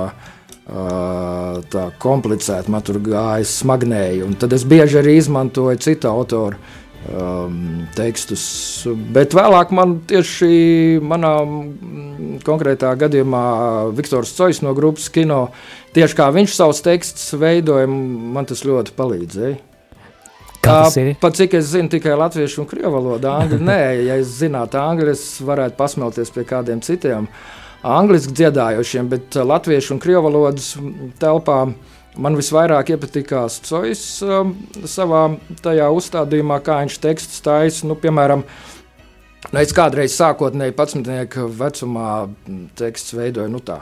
Uh, 0.64 1.58
tā 1.68 1.90
komplicēti 2.00 2.72
man 2.72 2.86
tur 2.88 2.96
gāja 3.04 3.44
smagnēji, 3.44 4.30
tad 4.40 4.54
es 4.56 4.64
bieži 4.64 5.02
arī 5.02 5.18
izmantoju 5.20 5.82
citu 5.84 6.08
autoru 6.08 6.56
um, 7.12 7.84
tekstus. 7.98 8.46
Bet 8.88 9.36
vēlāk 9.36 9.74
man 9.76 9.98
tieši 10.08 11.02
manā 11.04 11.34
mm, 11.44 12.40
konkrētā 12.48 12.94
gadījumā 13.00 13.44
Viktors 13.98 14.34
Cois 14.38 14.64
no 14.64 14.72
grupas 14.78 15.10
kino, 15.14 15.50
tieši 15.96 16.20
kā 16.20 16.30
viņš 16.32 16.56
savus 16.56 16.84
tekstus 16.86 17.36
veidoja, 17.40 17.90
man 17.90 18.48
tas 18.50 18.64
ļoti 18.68 18.96
palīdzēja. 18.96 19.73
Pat 21.22 21.40
cik 21.40 21.58
es 21.60 21.72
zinu 21.74 21.92
tikai 21.92 22.16
latviešu 22.20 22.64
un 22.64 22.70
krievu 22.70 22.94
valodu, 22.96 23.30
angļu 23.32 23.60
nē, 23.64 23.82
ja 24.08 24.20
es 24.22 24.38
zinātu 24.40 24.80
angļu, 24.80 25.12
es 25.12 25.26
varētu 25.44 25.80
pasmelties 25.80 26.32
pie 26.34 26.46
kādiem 26.48 26.84
citiem 26.86 27.28
angliski 27.84 28.32
dziedājošiem, 28.40 29.10
bet 29.12 29.36
latviešu 29.44 29.98
un 29.98 30.00
krievu 30.00 30.24
valodas 30.30 30.70
telpā 31.20 31.58
uh, 31.68 31.74
Man 32.14 32.36
visvairāk 32.38 32.92
iepatikās 32.94 33.58
Cojas 33.66 34.04
um, 34.22 34.54
savā 34.86 35.24
tajā 35.66 35.88
uzstādījumā, 35.96 36.60
kā 36.62 36.78
viņš 36.84 37.00
tekstu 37.02 37.40
taisa. 37.48 37.88
Nu, 37.90 37.98
piemēram, 37.98 38.44
nu, 39.48 39.62
es 39.62 39.74
kādreiz 39.74 40.14
sākotnēji 40.20 40.76
11. 40.78 41.40
vecumā 41.58 42.12
teksts 42.78 43.16
veidoju 43.18 43.50
nu, 43.56 43.64
tā. 43.66 43.80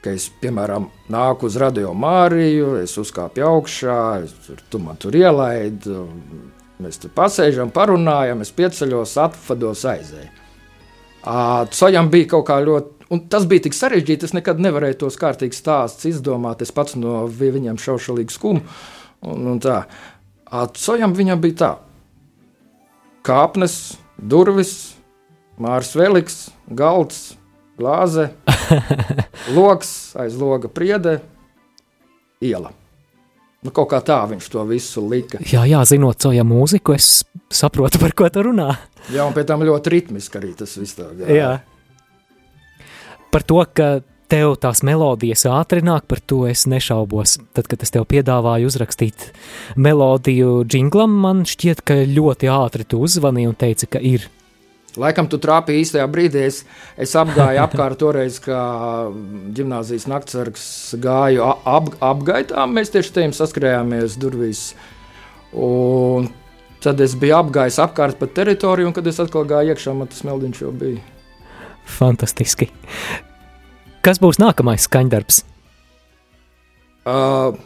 Ka 0.00 0.14
es, 0.16 0.30
piemēram, 0.40 0.86
nāku 1.12 1.50
uz 1.50 1.58
radio 1.60 1.90
Māriju, 1.92 2.72
es 2.80 2.94
uzkāpu 3.00 3.42
augšā, 3.44 3.98
es, 4.24 4.32
tur, 4.46 4.62
tu 4.72 4.80
man 4.80 4.96
tur 5.00 5.16
ielaidi, 5.18 5.96
mēs 6.80 7.02
tur 7.02 7.12
pasēžam, 7.12 7.72
parunājam, 7.74 8.40
es 8.40 8.54
pieceļos, 8.56 9.18
atvados, 9.20 9.84
aizēju. 9.90 10.30
Cojam 11.76 12.08
bija 12.08 12.30
kaut 12.32 12.46
kā 12.48 12.56
ļoti 12.64 13.00
Un 13.10 13.24
tas 13.26 13.42
bija 13.50 13.64
tik 13.64 13.74
sarežģīti, 13.74 14.28
es 14.28 14.34
nekad 14.36 14.60
nevarēju 14.62 15.00
tos 15.00 15.16
kārtīgus 15.18 15.58
stāstus 15.58 16.06
izdomāt. 16.12 16.60
Es 16.62 16.70
pats 16.70 16.94
no 16.94 17.24
viņiem 17.26 17.80
šaušalīgi 17.82 18.36
skumu. 18.36 18.62
Un, 19.26 19.48
un 19.50 19.58
tā. 19.62 19.80
Atsojam 20.46 21.16
viņam 21.18 21.42
bija 21.42 21.56
tā. 21.58 21.70
Kāpnes, 23.26 23.74
durvis, 24.14 24.94
mārs 25.58 25.90
veliks, 25.98 26.38
galds, 26.70 27.34
glāze, 27.80 28.28
loks, 29.56 30.12
aiz 30.20 30.36
loga 30.38 30.70
priede, 30.72 31.18
iela. 32.44 32.74
Nu, 33.60 33.72
kaut 33.76 33.90
kā 33.90 33.98
tā 34.04 34.22
viņš 34.28 34.46
to 34.52 34.62
visu 34.68 35.02
lika. 35.04 35.42
Jā, 35.44 35.66
jā 35.68 35.82
zinot 35.88 36.22
savu 36.22 36.44
mūziku, 36.48 36.94
es 36.96 37.26
saprotu, 37.52 38.00
par 38.00 38.14
ko 38.16 38.30
tu 38.32 38.46
runā. 38.46 38.70
Jā, 39.14 39.24
un 39.26 39.34
pēc 39.36 39.48
tam 39.48 39.64
ļoti 39.66 39.92
ritmiski 39.92 40.38
arī 40.38 40.54
tas 40.56 40.72
viss 40.80 40.96
tā. 40.96 41.10
Jā. 41.18 41.34
jā 41.34 41.50
par 43.30 43.42
to, 43.46 43.62
ka 43.74 44.00
tev 44.30 44.54
tās 44.62 44.82
melodijas 44.86 45.46
ātri 45.50 45.82
nāk, 45.86 46.06
par 46.10 46.20
to 46.22 46.44
es 46.50 46.66
nešaubos. 46.70 47.38
Tad, 47.56 47.66
kad 47.70 47.82
es 47.82 47.94
tev 47.94 48.06
piedāvāju 48.10 48.70
uzrakstīt 48.70 49.30
melodiju 49.78 50.60
jinglam, 50.70 51.16
man 51.22 51.44
šķiet, 51.48 51.82
ka 51.86 52.02
ļoti 52.10 52.50
ātri 52.52 52.86
tu 52.86 53.02
uzvanīji 53.06 53.50
un 53.50 53.58
teici, 53.58 53.90
ka 53.90 54.02
ir. 54.02 54.28
Laikam 54.98 55.28
tu 55.30 55.38
trāpīji 55.38 55.84
īstajā 55.84 56.06
brīdī. 56.10 56.42
Es, 56.48 56.62
es 56.98 57.14
apgāju 57.18 57.62
apkārt 57.66 58.00
toreiz, 58.00 58.40
kā 58.42 58.60
gimnāzijas 59.54 60.08
naktsargs 60.10 60.64
gāju 61.02 61.46
ap, 61.46 61.92
apgaitā. 62.02 62.66
Mēs 62.70 62.92
tieši 62.94 63.14
tajā 63.18 63.30
saskrējāmies 63.38 64.18
durvīs. 64.20 64.64
Un 65.54 66.30
tad 66.82 67.00
es 67.04 67.14
biju 67.18 67.38
apgājis 67.38 67.80
apkārt 67.82 68.18
pa 68.20 68.30
teritoriju, 68.30 68.90
un 68.90 68.96
kad 68.96 69.06
es 69.06 69.20
atkal 69.22 69.46
gāju 69.48 69.74
iekšā, 69.74 69.94
man 69.96 70.10
tas 70.10 70.24
meldiņš 70.26 70.62
jau 70.64 70.74
bija. 70.74 71.02
Fantastiski. 71.90 72.70
Kas 74.00 74.20
būs 74.22 74.38
nākamais 74.40 74.86
skaņdarbs? 74.88 75.42
Uh, 77.10 77.56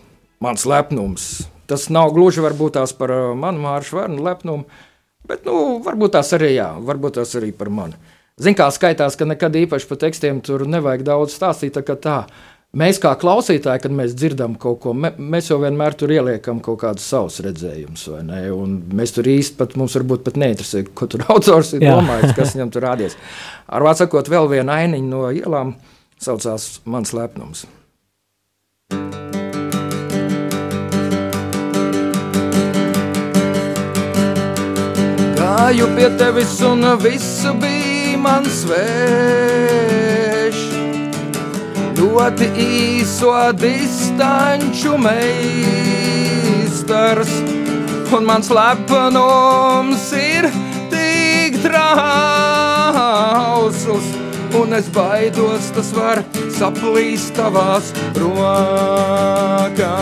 mans 0.43 0.65
lepnums. 0.67 1.29
Tas 1.71 1.87
nav 1.93 2.13
gluži 2.17 2.43
varbūt 2.45 2.77
tās 2.77 2.93
par 2.97 3.13
manu 3.39 3.63
māršu 3.65 4.01
vērnu 4.01 4.25
lepnumu, 4.25 4.67
bet 5.29 5.47
nu, 5.49 5.79
varbūt 5.85 6.17
tās 6.17 6.33
arī, 6.37 6.55
jā, 6.59 6.71
varbūt 6.85 7.21
tās 7.21 7.37
arī 7.41 7.53
par 7.57 7.73
mani. 7.73 7.99
Ziniet, 8.41 8.59
kā 8.59 8.67
skaitās, 8.75 9.15
ka 9.15 9.29
nekad 9.31 9.55
īpaši 9.55 9.87
par 9.87 10.01
tekstiem 10.03 10.41
tur 10.43 10.65
nevajag 10.67 11.05
daudz 11.07 11.37
stāstīt. 11.37 11.77
Tā 11.79 11.95
tā, 12.03 12.19
Mēs 12.75 12.99
kā 12.99 13.13
klausītāji, 13.15 13.85
kad 13.85 13.93
mēs 13.95 14.17
dzirdam 14.19 14.57
kaut 14.59 14.81
ko, 14.83 14.93
mēs 14.99 15.47
jau 15.47 15.61
vienmēr 15.63 15.95
tur 15.95 16.11
ieliekam 16.11 16.59
kaut 16.65 16.81
kādus 16.81 17.07
savus 17.07 17.37
redzējumus. 17.45 18.09
Mēs 18.99 19.15
tur 19.15 19.29
īsti 19.31 19.61
pat 19.61 19.77
mums 19.79 19.95
varbūt 19.95 20.25
pat 20.27 20.41
neinteresē, 20.43 20.83
ko 20.91 21.07
tur 21.11 21.23
autors 21.37 21.71
ir 21.77 21.85
domājis, 21.87 22.35
kas 22.35 22.57
viņam 22.57 22.75
tur 22.75 22.89
rādījies. 22.89 23.15
Ar 23.71 23.87
vārdu 23.87 24.03
sakot, 24.03 24.31
vēl 24.33 24.51
viena 24.57 24.81
ainiņa 24.83 25.07
no 25.07 25.23
ielām 25.31 25.77
saucās 26.19 26.81
Mans 26.91 27.15
lepnums. 27.15 27.63
Gāju 35.55 35.87
pie 35.95 36.09
tevis 36.19 36.57
un 36.67 36.83
viss 36.99 37.45
bija 37.63 38.19
mans 38.19 38.65
vērts 38.67 40.65
ļoti 41.95 42.49
īso 42.65 43.31
distanču 43.61 44.99
meistars, 44.99 46.11
un 48.19 48.27
mans 48.27 48.51
lepnums 48.51 50.11
ir 50.19 50.51
tik 50.91 51.63
trausls, 51.69 52.91
un 54.59 54.75
es 54.75 54.91
baidos, 54.99 55.71
tas 55.79 55.95
var 55.95 56.19
saplīst 56.59 57.31
tavās 57.39 57.95
rokās. 58.19 59.95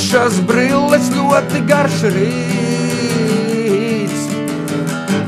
Aizvidušas 0.00 0.40
brilles 0.48 1.10
ļoti 1.12 1.60
garš 1.68 2.08
rīt 2.14 4.14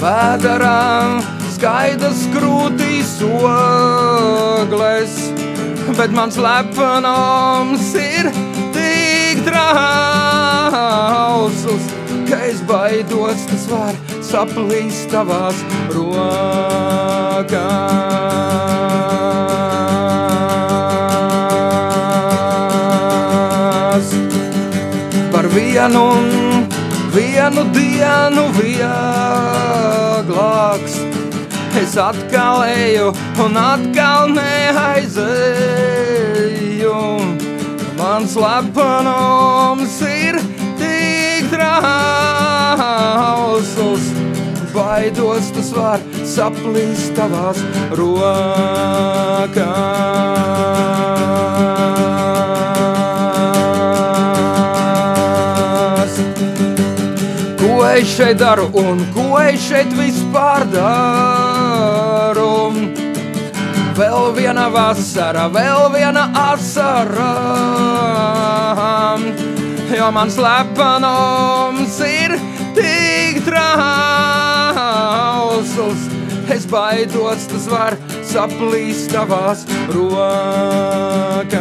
vēderā 0.00 1.20
skaidrs 1.52 2.22
krūtīs 2.32 3.20
ogles, 3.28 5.12
bet 5.98 6.08
mans 6.16 6.40
lepnums 6.40 7.92
ir 8.00 8.32
tik 8.72 9.44
trausls, 9.50 11.84
ka 12.30 12.38
es 12.48 12.64
baidos, 12.64 13.44
tas 13.52 13.68
var 13.74 13.92
saplīst 14.24 15.12
tavās 15.12 15.60
rokās. 15.92 17.52
Par 25.72 25.88
vienu 27.14 27.64
dienu 27.72 28.44
vieglāks. 28.52 28.94
Es 31.80 31.96
atkal 31.96 32.60
eju 32.68 33.08
un 33.40 33.56
atkal 33.56 34.28
neaizmirsu. 34.36 35.62
aizēju. 36.52 36.98
Mans 37.96 38.32
lepnums 38.36 39.96
ir 40.04 40.36
tik 40.80 41.48
trausls, 41.54 42.84
baidos 44.74 45.46
tas 45.56 45.70
var 45.76 46.00
saplīst 46.34 47.16
tavās 47.16 47.58
rokās. 47.96 49.72
Es 57.96 58.08
šeit 58.16 58.38
daru 58.40 58.70
un 58.78 59.00
ko 59.12 59.38
es 59.42 59.60
šeit 59.68 59.90
vispār 59.96 60.64
daru? 60.72 62.52
Vēl 63.92 64.32
viena 64.36 64.68
vasara, 64.72 65.48
vēl 65.52 65.92
viena 65.92 66.24
asara. 66.48 67.32
Jo 69.92 70.08
mans 70.16 70.36
lepnums 70.40 71.98
ir 72.06 72.32
tik 72.78 73.44
trausls, 73.44 74.82
es 76.56 76.64
baidos, 76.70 77.46
tas 77.52 77.66
var 77.68 77.92
saplīst 78.32 79.12
tavās 79.12 79.60
rokās. 79.92 81.52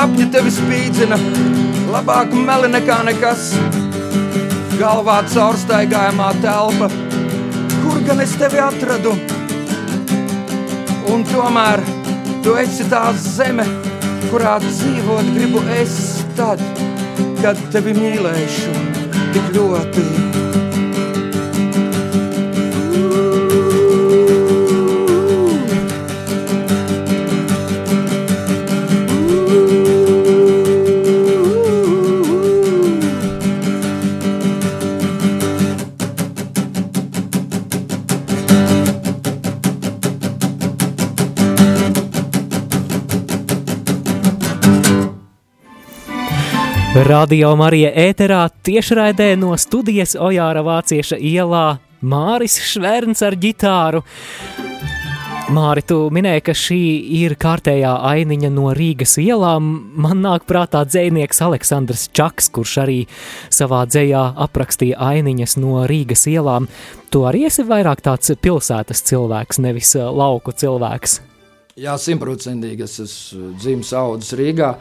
Sapņi 0.00 0.26
tevi 0.32 0.48
spīdzina, 0.48 1.16
labāk 1.92 2.30
meli 2.32 2.70
nekā 2.72 3.02
nekas. 3.04 3.50
Galvā 4.78 5.18
caurstaigājumā 5.28 6.30
telpa, 6.40 6.88
kur 7.82 7.98
gan 8.06 8.22
es 8.24 8.32
tevi 8.40 8.62
atradu? 8.64 9.12
Un 11.12 11.26
tomēr 11.28 11.84
tu 12.46 12.56
esi 12.62 12.88
tā 12.88 13.02
zeme, 13.26 13.68
kurā 14.30 14.56
dzīvot 14.64 15.30
gribu 15.36 15.66
es 15.76 16.00
tad, 16.38 16.64
kad 17.42 17.60
tevi 17.76 17.92
mīlēšu 18.00 18.72
tik 19.36 19.52
ļoti. 19.58 20.19
Radio 47.10 47.56
Marija 47.58 47.88
ēterā 47.98 48.44
tiešraidē 48.62 49.32
no 49.34 49.56
studijas 49.58 50.12
Ojāra 50.14 50.60
Vācieša 50.62 51.16
ielā 51.18 51.80
Māris 52.06 52.54
Šverns 52.62 53.24
ar 53.26 53.34
ģitāru. 53.34 54.04
Māri, 55.50 55.82
tu 55.82 55.96
minēji, 56.14 56.44
ka 56.46 56.54
šī 56.54 56.78
ir 57.18 57.34
kārtējā 57.40 57.96
ainiņa 58.12 58.52
no 58.54 58.70
Rīgas 58.78 59.16
ielām. 59.18 59.72
Man 59.98 60.22
nāk 60.22 60.46
prātā 60.46 60.84
dzēnieks 60.86 61.42
Aleksandrs 61.48 62.06
Čaks, 62.14 62.46
kurš 62.54 62.76
arī 62.84 63.00
savā 63.50 63.82
dzējā 63.90 64.22
aprakstīja 64.46 65.02
ainiņas 65.10 65.56
no 65.64 65.82
Rīgas 65.90 66.28
ielām. 66.30 66.70
Tu 67.10 67.26
arī 67.26 67.48
esi 67.50 67.66
vairāk 67.66 68.06
tāds 68.06 68.36
pilsētas 68.38 69.02
cilvēks, 69.10 69.58
nevis 69.66 69.96
uh, 69.98 70.12
lauku 70.14 70.54
cilvēks. 70.54 71.18
Jā, 71.80 71.98
simtprocentīgi 71.98 72.86
es 72.86 72.98
esmu 73.02 73.54
dzimis 73.58 73.96
audzis 73.98 74.38
Rīgā. 74.38 74.74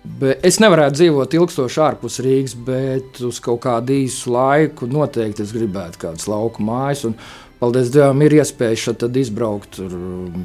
Bet 0.00 0.46
es 0.48 0.56
nevarētu 0.62 0.96
dzīvot 0.96 1.34
ilgstoši 1.36 1.80
ārpus 1.84 2.22
Rīgas, 2.24 2.54
bet 2.64 3.20
uz 3.26 3.36
kaut 3.44 3.60
kādu 3.66 3.98
īsu 4.00 4.32
laiku 4.32 4.88
noteikti 4.88 5.44
es 5.44 5.52
gribētu 5.52 6.00
kādas 6.06 6.24
lauku 6.30 6.64
mājas. 6.64 7.04
Un, 7.10 7.16
paldies 7.60 7.92
Dievam, 7.92 8.22
ir 8.24 8.38
iespēja 8.38 8.78
šeit 8.86 9.04
izbraukt 9.20 9.76
tur 9.76 9.92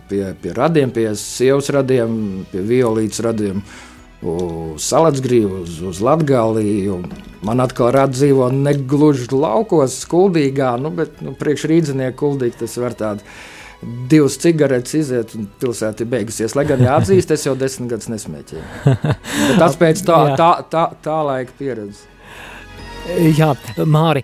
pie, 0.09 0.25
pie 0.41 0.51
radiem, 0.57 0.91
pie 0.91 1.07
sievas 1.19 1.71
radiem, 1.71 2.43
pie 2.51 2.65
violītes 2.67 3.23
radiem. 3.23 3.63
Uz 4.25 4.83
Salacgrīvu, 4.89 5.61
uz, 5.63 5.79
uz 5.85 6.01
Latviju. 6.03 6.99
Man 7.45 7.61
atkal 7.63 7.93
rada 7.95 8.15
dzīvo 8.15 8.49
ne 8.55 8.73
gluži 8.75 9.29
laukos, 9.31 9.99
kuldīgā, 10.11 10.73
nu, 10.81 10.91
bet 10.95 11.21
nu, 11.23 11.35
priekšrīdzinieku 11.37 12.17
kuldīgi 12.19 12.63
tas 12.65 12.75
var 12.81 12.95
tāds 12.97 13.27
divas 14.09 14.37
cigaretes 14.41 14.95
iziet, 14.97 15.35
un 15.37 15.47
pilsēta 15.61 16.05
ir 16.05 16.11
beigusies. 16.11 16.55
Lai 16.57 16.65
gan 16.69 16.83
jāatzīst, 16.83 17.33
es 17.35 17.45
jau 17.47 17.55
desmit 17.59 17.93
gadus 17.93 18.09
nesmēķēju. 18.13 19.15
Tas 19.59 19.77
pēc 19.79 20.03
tā, 20.07 20.19
tā, 20.41 20.51
tā, 20.71 20.85
tā 21.05 21.21
laika 21.29 21.55
pieredzes. 21.59 22.05
Jā, 23.37 23.51
Māri, 23.85 24.23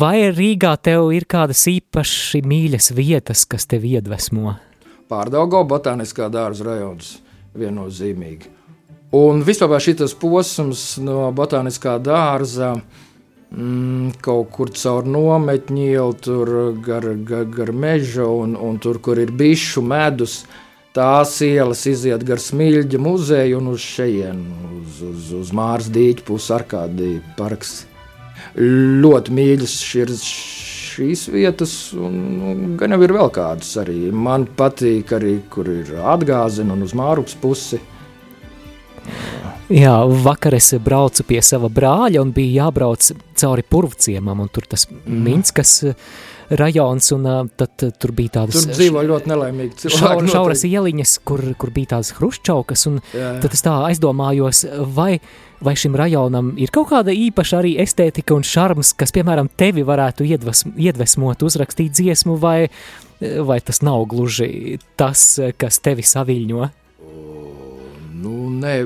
vai 0.00 0.30
Rīgā 0.32 0.72
tev 0.80 1.10
ir 1.12 1.26
kādas 1.28 1.66
īpaši 1.68 2.40
mīļas 2.48 2.94
vietas, 2.96 3.44
kas 3.44 3.68
tev 3.68 3.84
iedvesmo? 3.84 4.54
Pārdaugo 5.12 5.60
botāniskā 5.68 6.30
dārza 6.32 6.64
rajons 6.64 7.18
viennozīmīgi. 7.58 8.48
Un 9.14 9.44
vispār 9.46 9.76
šis 9.82 10.16
posms 10.18 10.86
no 11.04 11.28
botāniskā 11.36 11.98
dārza 12.02 12.72
mm, 12.74 13.04
kaut 14.24 14.50
kur 14.54 14.70
caur 14.74 15.06
nometņu 15.06 15.86
ielu, 15.86 16.14
tur 16.22 16.50
gar, 16.84 17.06
gar, 17.26 17.46
gar 17.50 17.72
meža 17.72 18.26
un, 18.26 18.56
un 18.56 18.78
tur, 18.82 18.98
kur 18.98 19.20
ir 19.20 19.32
bišu 19.32 19.82
medus. 19.84 20.42
Tās 20.94 21.40
ielas 21.42 21.82
iziet 21.90 22.22
gar 22.26 22.38
smilģa 22.38 23.00
muzeju 23.02 23.58
un 23.58 23.72
uz 23.72 23.82
šejienu, 23.82 24.58
uz, 24.80 25.00
uz, 25.02 25.32
uz 25.40 25.50
Māras 25.54 25.88
dīķa 25.90 26.22
puses 26.26 26.52
arkādī 26.54 27.16
parks. 27.38 27.80
Ļoti 28.54 29.34
mīļas 29.34 29.74
šīs, 29.82 30.22
šīs 30.94 31.24
vietas, 31.34 31.74
un 31.98 32.20
nu, 32.38 32.54
gan 32.78 32.94
jau 32.94 33.00
ir 33.02 33.14
vēl 33.16 33.32
kādas 33.34 33.72
arī. 33.82 34.12
Man 34.14 34.46
patīk 34.58 35.16
arī, 35.18 35.40
kur 35.50 35.70
ir 35.72 35.96
atgāzena 35.98 36.76
un 36.76 36.86
uz 36.86 36.94
Mārupas 36.94 37.34
pusi. 37.42 37.82
Jā, 39.72 39.94
vakar 40.24 40.58
es 40.58 40.74
braucu 40.84 41.24
pie 41.24 41.40
sava 41.44 41.70
brāļa 41.72 42.20
un 42.20 42.34
bija 42.36 42.66
jābrauc 42.66 43.06
cauri 43.40 43.64
purvciemam, 43.64 44.42
un 44.44 44.50
tur 44.52 44.66
tas 44.68 44.84
mm. 44.90 45.22
Minskas 45.24 45.78
rajons, 46.52 47.08
un 47.16 47.24
tad 47.56 47.86
tur 48.00 48.12
bija 48.12 48.34
tādas... 48.40 48.66
Tur 48.66 48.76
dzīvo 48.76 49.04
ļoti 49.08 49.32
nelaimīgi 49.32 49.78
cilvēki. 49.80 50.02
Šaur, 50.02 50.28
šauras 50.34 50.66
ieliņas, 50.68 51.14
kur, 51.24 51.40
kur 51.56 51.72
bija 51.74 51.94
tādas 51.94 52.12
hruščaukas, 52.18 52.84
un 52.90 53.00
jā, 53.00 53.22
jā. 53.22 53.32
tad 53.46 53.56
es 53.56 53.64
tā 53.64 53.78
aizdomājos, 53.88 54.62
vai, 54.94 55.16
vai 55.64 55.76
šim 55.80 55.96
rajonam 55.96 56.52
ir 56.60 56.72
kaut 56.74 56.90
kāda 56.92 57.16
īpaša 57.16 57.62
arī 57.62 57.74
estētika 57.82 58.36
un 58.36 58.44
šarms, 58.44 58.92
kas, 59.00 59.16
piemēram, 59.16 59.48
tevi 59.56 59.86
varētu 59.88 60.28
iedvas, 60.28 60.66
iedvesmot, 60.76 61.48
uzrakstīt 61.48 61.96
dziesmu, 61.96 62.36
vai, 62.36 62.68
vai 63.20 63.60
tas 63.64 63.80
nav 63.80 64.04
gluži 64.12 64.76
tas, 65.00 65.26
kas 65.56 65.80
tevi 65.80 66.04
saviļņo? 66.04 66.72
Nu, 68.24 68.34
nē, 68.60 68.78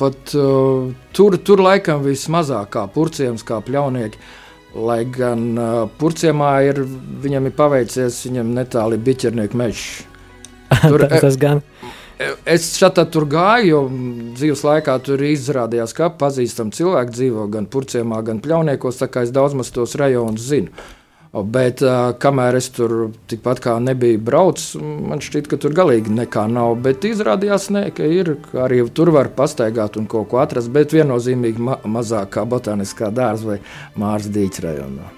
pat 0.00 0.34
uh, 0.38 0.88
tur, 1.16 1.36
tur 1.42 1.62
laikam 1.64 2.04
vismazāk 2.06 2.74
kā 2.76 2.84
purciems, 2.94 3.44
kā 3.46 3.60
pļaunieki. 3.64 4.20
Lai 4.78 5.00
gan 5.08 5.44
uh, 5.56 5.76
purciemā 5.98 6.50
ir, 6.68 6.82
viņam 7.24 7.48
ir 7.48 7.54
paveicies, 7.56 8.20
viņam 8.28 8.52
netāli 8.56 8.98
biķernieku 9.00 9.58
mežs. 9.58 9.86
Tur, 10.84 11.06
tas 11.08 11.38
gan. 11.40 11.62
Es 12.44 12.66
šeit 12.76 12.98
tur 13.14 13.24
gāju, 13.30 13.68
jo 13.70 13.80
dzīves 14.36 14.64
laikā 14.66 14.96
tur 15.06 15.22
izrādījās, 15.22 15.94
ka 15.94 16.10
pazīstami 16.18 16.74
cilvēki 16.74 17.14
dzīvo 17.14 17.44
gan 17.52 17.68
purciemā, 17.70 18.18
gan 18.26 18.42
pļauniekos, 18.42 18.98
tā 18.98 19.06
kā 19.12 19.22
es 19.24 19.30
daudz 19.34 19.54
maz 19.56 19.70
tos 19.72 19.94
rajonus 19.98 20.48
zinu. 20.50 20.74
Bet 21.32 21.82
kamēr 22.22 22.56
es 22.56 22.70
tur 22.72 23.10
tikpat 23.28 23.60
kā 23.60 23.74
nebiju 23.84 24.20
braucis, 24.24 24.78
man 24.80 25.20
šķiet, 25.20 25.50
ka 25.50 25.58
tur 25.60 25.74
galīgi 25.76 26.14
nekā 26.16 26.46
nav. 26.48 26.78
Bet 26.84 27.04
izrādījās, 27.04 27.68
ne, 27.74 27.84
ka 27.92 28.08
ir 28.08 28.34
ka 28.46 28.64
arī 28.64 28.80
tur 28.96 29.12
var 29.12 29.28
pastaigāt 29.36 30.00
un 30.00 30.08
kaut 30.08 30.30
ko 30.32 30.40
atrast, 30.40 30.72
bet 30.72 30.96
viennozīmīgi 30.96 31.68
ma 31.68 31.76
mazāk 31.84 32.32
kā 32.38 32.46
botāniskā 32.48 33.12
dārza 33.12 33.52
vai 33.52 33.60
mārs 34.00 34.30
dīķa 34.32 34.64
rajonā. 34.64 35.12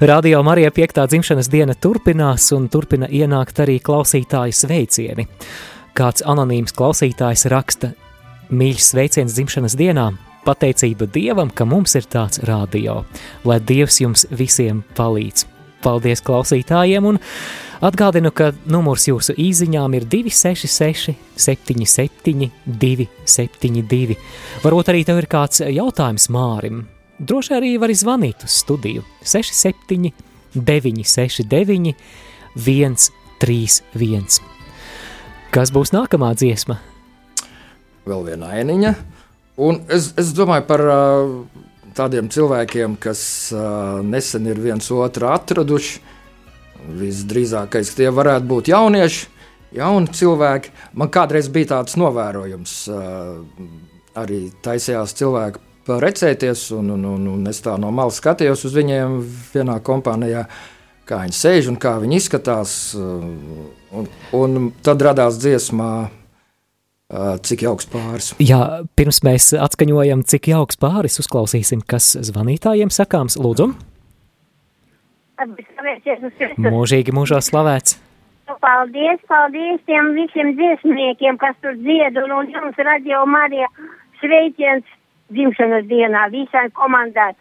Radio 0.00 0.40
Marija 0.42 0.72
5. 0.74 1.04
dzimšanas 1.12 1.50
diena 1.52 1.76
turpinās 1.76 2.48
un 2.56 2.70
turpina 2.72 3.06
ienākt 3.06 3.60
arī 3.60 3.78
klausītāju 3.84 4.56
sveicieni. 4.56 5.28
Kāds 5.94 6.24
anonīms 6.26 6.74
klausītājs 6.74 7.44
raksta 7.52 7.92
mīļš 8.50 8.86
sveiciens 8.88 9.36
dzimšanas 9.36 9.76
dienā, 9.78 10.08
Pateicība 10.44 11.08
Dievam, 11.08 11.48
ka 11.50 11.64
mums 11.64 11.94
ir 11.96 12.04
tāds 12.10 12.42
radio, 12.44 13.02
lai 13.48 13.60
Dievs 13.64 14.00
jums 14.02 14.26
visiem 14.30 14.82
palīdz. 14.96 15.46
Paldies 15.84 16.22
klausītājiem, 16.24 17.04
un 17.04 17.18
Atgādinu, 17.84 18.30
ka 18.32 18.52
numurs 18.70 19.04
jūsu 19.08 19.34
īsiņām 19.40 19.96
ir 19.98 20.06
266, 20.08 21.12
77, 21.36 22.46
272. 22.64 24.16
Varbūt 24.62 24.90
arī 24.92 25.02
tev 25.04 25.20
ir 25.20 25.28
kāds 25.28 25.60
jautājums 25.60 26.30
Mārim. 26.32 26.84
Droši 27.20 27.56
arī 27.58 27.74
var 27.82 27.92
zvanīt 27.92 28.46
uz 28.46 28.56
studiju 28.62 29.04
67, 29.20 30.12
969, 30.56 31.94
131. 32.56 34.40
Kas 35.54 35.70
būs 35.74 35.92
nākamā 35.94 36.32
dziesma? 36.38 36.80
Vēl 38.08 38.24
viena 38.30 38.48
ainiņa. 38.56 38.94
Un 39.60 39.78
es, 39.92 40.10
es 40.18 40.32
domāju 40.34 40.64
par 40.66 40.82
tādiem 41.94 42.30
cilvēkiem, 42.32 42.96
kas 42.98 43.52
nesen 44.02 44.48
ir 44.50 44.58
viens 44.58 44.90
otru 44.90 45.30
atraduši. 45.30 46.00
Visdrīzākais 46.98 47.94
tie 47.96 48.10
varētu 48.12 48.48
būt 48.50 48.68
jaunieši, 48.72 49.28
jauni 49.78 50.10
cilvēki. 50.12 50.72
Man 50.98 51.12
kādreiz 51.14 51.46
bija 51.52 51.76
tāds 51.76 51.94
novērojums, 51.96 52.74
arī 54.20 54.40
taisījās 54.64 55.14
cilvēki 55.16 55.62
parecēties, 55.86 56.66
un, 56.76 56.90
un, 56.96 57.06
un, 57.14 57.26
un 57.36 57.48
es 57.50 57.62
tā 57.64 57.76
no 57.80 57.92
malas 57.94 58.18
skatījos 58.20 58.66
uz 58.68 58.76
viņiem 58.76 59.18
vienā 59.54 59.78
kompānijā. 59.84 60.46
Kā 61.04 61.20
viņi 61.20 61.36
sēž 61.36 61.66
un 61.68 61.76
kā 61.80 61.98
viņi 62.00 62.16
izskatās. 62.16 62.74
Un, 62.96 64.06
un 64.34 64.70
tad 64.84 65.02
radās 65.04 65.36
dziesmā, 65.40 65.90
cik 67.10 67.64
jauks 67.66 67.88
pāris. 67.90 68.32
Jā, 68.42 68.84
pirms 68.96 69.20
mēs 69.26 69.50
atskaņojam, 69.56 70.24
cik 70.28 70.48
jauks 70.54 70.78
pāris, 70.80 71.20
uzklausīsim, 71.22 71.84
kas 71.86 72.14
zvanītājiem 72.30 72.92
sakāms. 72.94 73.36
Lūdzu, 73.40 73.72
mūžīgi 76.64 77.14
mūžā 77.14 77.40
slavēts. 77.44 77.98
Paldies, 78.64 79.20
paldies 79.28 79.80
tiem 79.88 80.12
visiem 80.16 80.52
dziesmniekiem, 80.56 81.38
kas 81.40 81.56
tur 81.64 81.76
dzied, 81.80 82.16
un, 82.20 82.32
un 82.32 82.50
jums 82.52 82.76
radio 82.76 83.24
Marija 83.28 83.68
sveiciens 84.20 84.84
dzimšanas 85.32 85.88
dienā 85.88 86.28
visai 86.32 86.68
komandai. 86.76 87.32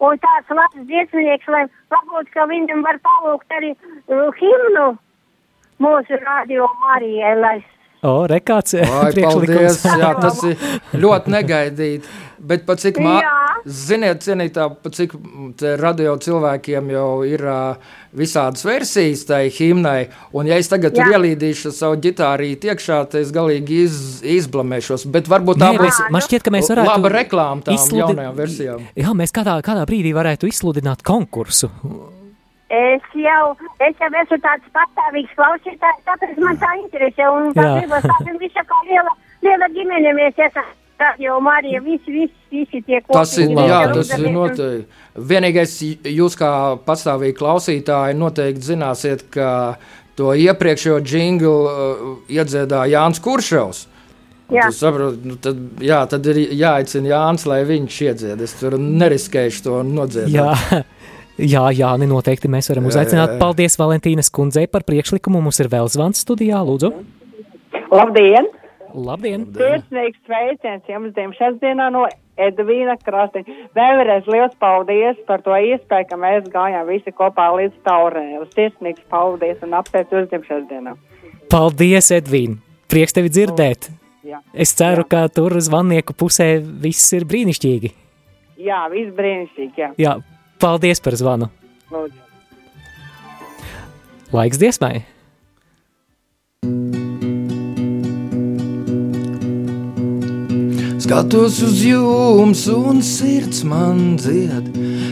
Un 0.00 0.18
tāds 0.22 0.50
labs 0.56 0.86
dziesmnieks, 0.88 1.46
lai 1.52 1.66
varbūt, 1.92 2.30
ka 2.34 2.46
viņam 2.50 2.82
var 2.86 2.98
palūgt 3.04 3.56
arī 3.58 3.74
uh, 3.74 4.30
himnu 4.38 4.86
mūsu 5.82 6.18
radio 6.24 6.66
Marijai, 6.86 7.34
lai 7.38 7.56
O, 8.02 8.24
rekāds 8.30 8.74
Vai, 8.80 9.12
paldies, 9.26 9.82
jā, 9.84 10.10
tas 10.24 10.42
ir 10.48 10.56
ļoti 10.96 11.32
negaidīti. 11.36 12.18
Bet 12.40 12.62
pat 12.64 12.80
cik 12.80 12.96
mā, 13.04 13.18
ziniet, 13.68 14.22
cienītā, 14.24 14.70
pat 14.80 14.94
cik 14.96 15.12
radio 15.76 16.14
cilvēkiem 16.16 16.86
jau 16.94 17.08
ir 17.28 17.42
uh, 17.44 17.90
visādas 18.16 18.64
versijas 18.64 19.26
tai 19.28 19.42
himnai, 19.52 20.06
un 20.32 20.48
ja 20.48 20.56
es 20.56 20.70
tagad 20.72 20.96
ielīdīšu 20.96 21.74
savu 21.76 21.98
ģitārīti 22.00 22.70
iekšā, 22.72 23.02
tad 23.12 23.20
es 23.20 23.34
galīgi 23.36 23.82
iz, 23.84 23.98
izblamēšos, 24.38 25.04
bet 25.12 25.28
varbūt 25.28 25.60
tā 25.60 25.68
Nē, 25.74 25.82
mēs, 25.84 26.00
man 26.16 26.24
šķiet, 26.24 26.46
ka 26.46 26.54
mēs 26.56 26.72
varētu 26.72 26.88
laba 26.88 27.12
reklāma 27.12 27.66
tām 27.68 27.76
izsludi- 27.76 28.06
jaunajām 28.06 28.40
versijām. 28.40 28.88
Jā, 29.04 29.12
mēs 29.20 29.36
kādā, 29.36 29.58
kādā 29.66 29.84
brīdī 29.92 30.14
varētu 30.16 30.48
izsludināt 30.48 31.04
konkursu. 31.04 31.68
Es 32.70 33.06
jau, 33.18 33.46
es 33.82 33.96
jau 33.98 34.08
esmu 34.14 34.36
tāds 34.44 34.66
pastāvīgs 34.76 35.32
klausītājs, 35.34 36.04
tāpēc 36.06 36.36
man 36.38 36.58
tā 36.60 36.68
interesē. 36.78 37.26
Un 37.34 37.48
tā 37.56 37.64
Jā. 37.66 37.72
gribas 37.80 38.06
tāda 38.06 38.34
visa 38.38 38.62
kā 38.68 38.82
liela, 38.86 39.14
liela 39.42 39.70
ģimene 39.74 40.14
mēs 40.18 40.38
esam. 40.50 40.76
Radio 41.00 41.38
Marija, 41.40 41.78
visi, 41.80 42.12
visi, 42.12 42.34
visi 42.52 42.82
tie 42.84 42.98
Tas 43.06 43.30
ir, 43.40 43.46
kopīgi 43.48 43.70
jā, 43.70 43.78
tas 43.96 44.10
ir 44.18 44.26
noteikti. 44.34 44.98
Vienīgais, 45.30 45.76
jūs 46.12 46.36
kā 46.36 46.50
pastāvīgi 46.84 47.38
klausītāji 47.38 48.18
noteikti 48.20 48.66
zināsiet, 48.66 49.22
ka 49.32 49.78
to 50.20 50.34
iepriekšējo 50.36 50.98
džinglu 51.00 51.54
uh, 51.54 52.04
iedziedāja 52.28 52.98
Jānis 52.98 53.22
Kuršaus. 53.24 53.86
Jā. 54.50 54.66
Tu 54.68 54.76
saproti, 54.76 55.24
nu 55.30 55.38
tad, 55.40 55.58
jā, 55.80 56.02
tad 56.10 56.26
ir 56.32 56.42
jāicina 56.58 57.14
Jānis, 57.14 57.48
lai 57.48 57.62
viņš 57.64 57.98
iedzied. 58.10 58.44
Es 58.44 58.56
tur 58.60 58.76
neriskēšu 58.76 59.64
to 59.66 59.80
nodziedāt. 59.86 60.36
Jā, 60.36 60.82
jā, 61.40 61.64
jā 61.74 61.90
noteikti 62.00 62.48
mēs 62.52 62.70
varam 62.72 62.84
Jā, 62.86 62.92
uzaicināt. 62.94 63.28
jā, 63.28 63.34
jā. 63.36 63.40
Paldies 63.40 63.76
Valentīnas 63.80 64.30
kundzei 64.30 64.66
par 64.70 64.84
priekšlikumu. 64.88 65.40
Mums 65.42 65.60
ir 65.60 65.68
vēl 65.72 65.88
zvans 65.92 66.22
studijā, 66.24 66.60
lūdzu. 66.66 66.92
Labdien! 67.90 68.48
Labdien! 68.94 69.44
Sirsnīgs 69.54 70.18
sveiciens 70.26 70.88
jums 70.90 71.12
dzimšanas 71.14 71.60
dienā 71.62 71.90
no 71.94 72.06
Edvīna 72.40 72.96
Krastiņa. 73.04 73.68
Vēlreiz 73.76 74.26
liels 74.30 74.56
paldies 74.62 75.20
par 75.28 75.42
to 75.46 75.54
iespēju, 75.54 76.08
ka 76.10 76.18
mēs 76.18 76.48
gājām 76.50 76.88
visi 76.88 77.12
kopā 77.14 77.50
līdz 77.58 77.76
taurēm. 77.86 78.42
Sirsnīgs 78.56 79.04
paldies 79.12 79.62
un 79.66 79.76
apsveicu 79.78 80.22
uz 80.22 80.28
dzimšanas 80.32 80.66
dienā. 80.72 80.96
Paldies, 81.50 82.10
Edvīna! 82.14 82.58
Prieks 82.90 83.14
tevi 83.14 83.30
dzirdēt! 83.30 83.90
Jā, 84.26 84.42
Es 84.52 84.74
ceru, 84.76 85.06
ka 85.08 85.22
tur 85.32 85.54
zvannieku 85.64 86.12
pusē 86.12 86.58
viss 86.60 87.06
ir 87.16 87.24
brīnišķīgi. 87.24 87.90
jā 88.60 88.80
viss 88.92 89.14
brīnišķīgi, 89.16 89.78
jā. 89.80 89.88
Jā, 89.96 90.16
paldies 90.60 91.00
par 91.02 91.16
zvanu. 91.16 91.48
Lūdzu. 91.90 92.18
Laiks 94.30 94.60
dziesmai! 94.62 95.00
Skatos 101.00 101.56
uz 101.66 101.80
jums, 101.82 102.68
un 102.70 103.00
sirds 103.02 103.64
man 103.66 104.14
dzied. 104.20 104.68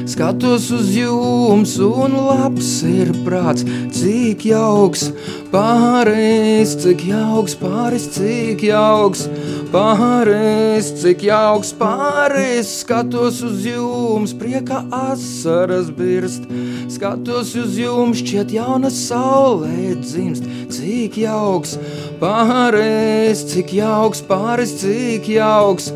Skatos 0.08 0.70
uz 0.72 0.88
jums, 0.96 1.74
un 1.84 2.14
labs 2.16 2.70
ir 2.88 3.10
prāts. 3.26 3.66
Cik 3.92 4.46
jauks 4.48 5.10
pāris, 5.52 6.72
cik 6.80 7.04
jauks 7.10 7.56
pāris, 7.60 8.06
cik 8.14 8.64
jauks 8.70 9.26
pāris, 9.68 10.88
cik 11.02 11.26
jauks 11.28 11.74
pāris. 11.76 12.72
Skatos 12.80 13.42
uz 13.44 13.66
jums, 13.68 14.32
prieka 14.32 14.80
asaras 14.96 15.92
birst. 15.92 16.48
Skatos 16.88 17.52
uz 17.60 17.76
jums, 17.76 18.22
šķiet 18.24 18.56
jauna 18.56 18.88
saulē 18.88 19.92
dzimst. 20.00 20.48
Cik 20.72 21.20
jauks 21.20 21.76
pāris, 22.22 23.44
cik 23.52 23.76
jauks 23.76 23.76
pāris, 23.76 23.76
cik 23.76 23.76
jauks 23.76 24.24
pāris, 24.28 24.72
cik 24.80 25.28
jauks 25.36 25.92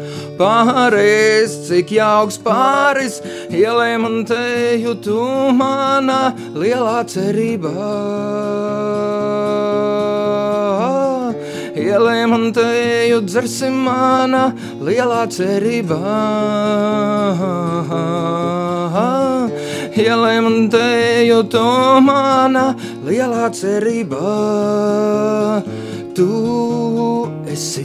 pāris. 2.43 3.21
Ielē 3.51 3.99
man 4.03 4.25
teju, 4.29 4.95
tu 5.05 5.21
mana 5.55 6.33
lielā 6.55 7.01
cerība. 7.07 7.73
Ielē 11.73 12.19
man 12.31 12.53
teju, 12.57 13.21
dzersim 13.27 13.75
mana 13.87 14.53
lielā 14.81 15.25
cerība. 15.33 16.01
Ielē 19.93 20.35
man 20.45 20.71
teju, 20.73 21.43
tu 21.53 21.67
mana 22.07 22.65
lielā 23.07 23.51
cerība. 23.53 24.23
Tu 26.17 26.31
esi 27.49 27.85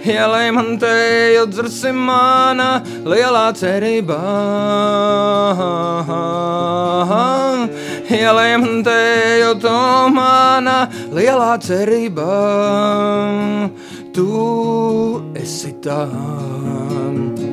Ielē 0.02 0.52
man 0.52 0.78
teju, 0.78 1.46
dzersim 1.50 1.96
mana 1.96 2.82
lielā 3.04 3.52
cerība. 3.54 4.18
Ielē 8.10 8.58
man 8.58 8.82
teju, 8.82 9.54
tu 9.60 10.08
mana 10.14 10.88
lielā 11.12 11.58
cerība. 11.62 12.28
Tu 14.12 14.28
esi 15.34 15.72
tā. 15.80 17.51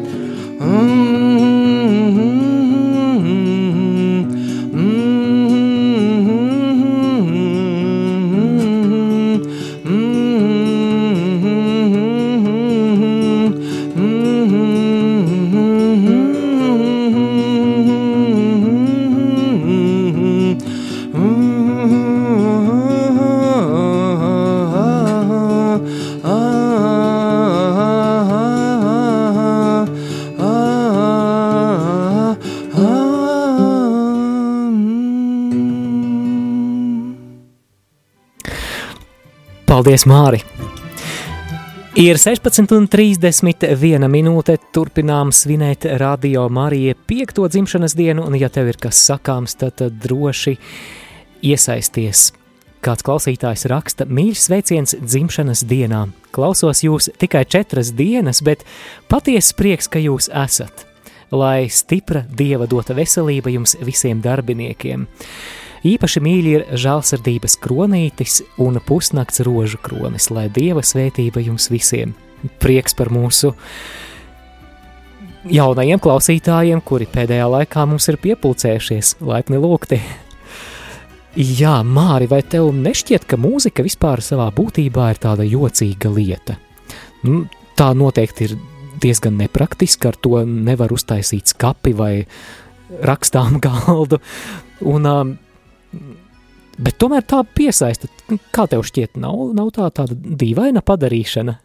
Paldies, 39.79 40.03
Māri! 40.03 40.41
Ir 41.95 42.17
16,31 42.19 44.09
minūte. 44.11 44.57
Turpinām 44.75 45.29
svinēt 45.31 45.85
Radio 46.01 46.41
Marija 46.51 46.97
piekto 47.07 47.45
dzimšanas 47.47 47.95
dienu, 47.95 48.25
un, 48.27 48.35
ja 48.35 48.49
tev 48.51 48.73
ir 48.73 48.79
kas 48.83 48.99
sakāms, 49.07 49.55
tad, 49.61 49.79
droši 50.03 50.57
iesaisties. 51.47 52.25
Kāds 52.83 53.07
klausītājs 53.07 53.63
raksta, 53.71 54.03
mīļš 54.03 54.41
sveiciens 54.49 54.97
dzimšanas 54.99 55.63
dienā. 55.71 56.09
Klausos 56.35 56.83
jūs 56.83 57.07
tikai 57.15 57.45
četras 57.47 57.93
dienas, 57.95 58.43
bet 58.43 58.67
patiesa 59.07 59.55
prieks, 59.55 59.87
ka 59.87 60.03
jūs 60.03 60.27
esat. 60.27 60.83
Lai 61.31 61.69
stipra 61.71 62.25
dieva 62.27 62.67
dota 62.67 62.99
veselība 62.99 63.55
jums 63.55 63.79
visiem 63.79 64.19
darbiniekiem. 64.27 65.07
Īpaši 65.87 66.21
mīļi 66.23 66.53
ir 66.57 66.65
žēlsirdības 66.75 67.55
kronītis 67.63 68.41
un 68.59 68.81
pusnakts 68.83 69.43
rožu 69.47 69.79
kronis, 69.83 70.27
lai 70.33 70.49
dieva 70.51 70.83
svētība 70.83 71.43
jums 71.45 71.69
visiem. 71.71 72.15
Prieks 72.59 72.95
par 72.95 73.11
mūsu 73.11 73.53
jaunajiem 75.47 76.01
klausītājiem, 76.03 76.81
kuri 76.83 77.07
pēdējā 77.11 77.47
laikā 77.55 77.85
mums 77.87 78.09
ir 78.11 78.19
piepulcējušies, 78.19 79.17
laipni 79.23 79.59
lūgti. 79.61 80.01
Jā, 81.39 81.77
Māri, 81.85 82.27
vai 82.27 82.41
tev 82.43 82.71
nešķiet, 82.75 83.27
ka 83.29 83.37
mūzika 83.39 83.85
vispār 83.85 84.23
savā 84.25 84.49
būtībā 84.55 85.11
ir 85.13 85.19
tāda 85.23 85.45
jocīga 85.47 86.11
lieta? 86.11 86.57
Nu, 87.23 87.45
tā 87.79 87.91
noteikti 87.95 88.49
ir 88.49 88.55
diezgan 88.99 89.37
nepraktiska, 89.39 90.11
ar 90.11 90.17
to 90.19 90.41
nevar 90.43 90.91
uztaisīt 90.91 91.53
skapi 91.53 91.93
vai 91.95 92.13
rakstām 93.05 93.59
galdu. 93.65 94.19
Un, 94.83 95.07
um, 95.07 95.37
Bet 96.79 96.95
tomēr 97.01 97.25
tā 97.27 97.41
piesaista. 97.43 98.07
Kā 98.55 98.63
tev 98.71 98.85
šķiet, 98.87 99.17
nav, 99.19 99.49
nav 99.57 99.73
tā 99.75 99.89
tāda 99.91 100.15
dīvaina 100.15 100.83
padarīšana? 100.85 101.55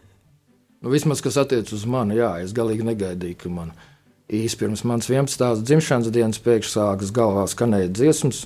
Nu, 0.84 0.90
vismaz, 0.92 1.22
kas 1.24 1.38
attiec 1.40 1.70
uz 1.72 1.84
mani, 1.88 2.18
jā, 2.18 2.32
es 2.44 2.52
galīgi 2.56 2.84
negaidīju, 2.84 3.38
ka 3.40 3.52
man 3.52 3.70
īsi 4.28 4.58
pirms 4.60 4.82
manas 4.88 5.08
11. 5.08 5.62
dzimšanas 5.62 6.10
dienas 6.12 6.42
pēkšņi 6.44 6.74
sākas 6.74 7.14
galvā 7.14 7.46
skanēt 7.48 7.94
dziesmas. 7.94 8.44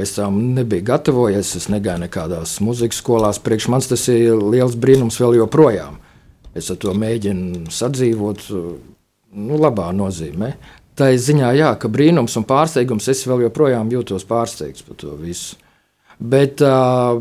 Es 0.00 0.14
tam 0.16 0.38
nebiju 0.56 0.86
gatavojies, 0.88 1.52
es 1.60 1.68
negāju 1.68 2.00
nekādās 2.06 2.56
muzikas 2.64 3.02
skolās. 3.02 3.42
Priekš 3.42 3.68
manis 3.68 3.90
tas 3.90 4.06
ir 4.08 4.40
liels 4.40 4.78
brīnums 4.80 5.20
vēl 5.20 5.36
joprojām. 5.42 6.00
Es 6.56 6.72
ar 6.72 6.80
to 6.80 6.94
mēģinu 6.96 7.68
sadzīvot, 7.72 8.48
nu, 9.36 9.60
labā 9.60 9.90
nozīmē 9.96 10.54
tā 10.98 11.10
ziņā, 11.16 11.52
jā, 11.58 11.72
ka 11.80 11.90
brīnums 11.92 12.36
un 12.38 12.46
pārsteigums 12.48 13.08
es 13.12 13.24
vēl 13.28 13.46
joprojām 13.46 13.90
jūtos 13.92 14.26
pārsteigts 14.28 14.84
par 14.86 14.98
to 15.00 15.16
visu. 15.20 15.56
Bet 16.22 16.62
uh, 16.62 17.18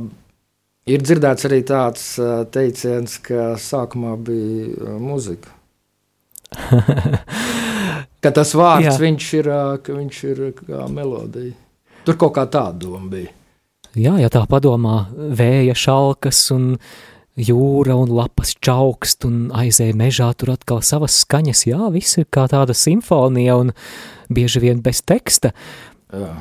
ir 0.85 1.01
dzirdēts 1.01 1.47
arī 1.49 1.61
tāds 1.67 2.05
uh, 2.21 2.43
teiciens, 2.51 3.17
ka 3.23 3.55
sākumā 3.61 4.15
bija 4.21 4.75
uh, 4.75 4.95
muzika. 5.01 5.53
ka 8.23 8.33
tas 8.35 8.55
vārds 8.57 8.99
viņš 9.01 9.29
ir, 9.39 9.51
uh, 9.51 9.93
viņš 10.01 10.23
ir 10.31 10.47
kā 10.59 10.87
melodija. 10.91 11.55
Tur 12.05 12.17
kaut 12.17 12.35
kā 12.37 12.47
tāda 12.49 12.85
doma 12.85 13.07
bija. 13.11 13.31
Jā, 13.91 14.15
ja 14.21 14.29
tā 14.31 14.45
padomā, 14.47 15.09
vēja 15.35 15.75
šalkas 15.75 16.45
un 16.55 16.77
jūra 17.39 17.95
un 17.95 18.11
lapas 18.11 18.53
čaukst 18.59 19.25
un 19.27 19.43
aizēja 19.55 19.95
mežā, 19.97 20.29
tur 20.37 20.53
atkal 20.55 20.81
savas 20.85 21.21
skaņas, 21.23 21.65
jā, 21.69 21.79
viss 21.93 22.19
ir 22.19 22.27
kā 22.33 22.47
tāda 22.51 22.75
simfonija 22.75 23.57
un 23.61 23.71
bieži 24.31 24.63
vien 24.63 24.81
bez 24.83 25.03
teksta. 25.07 25.53
Jā, 26.11 26.33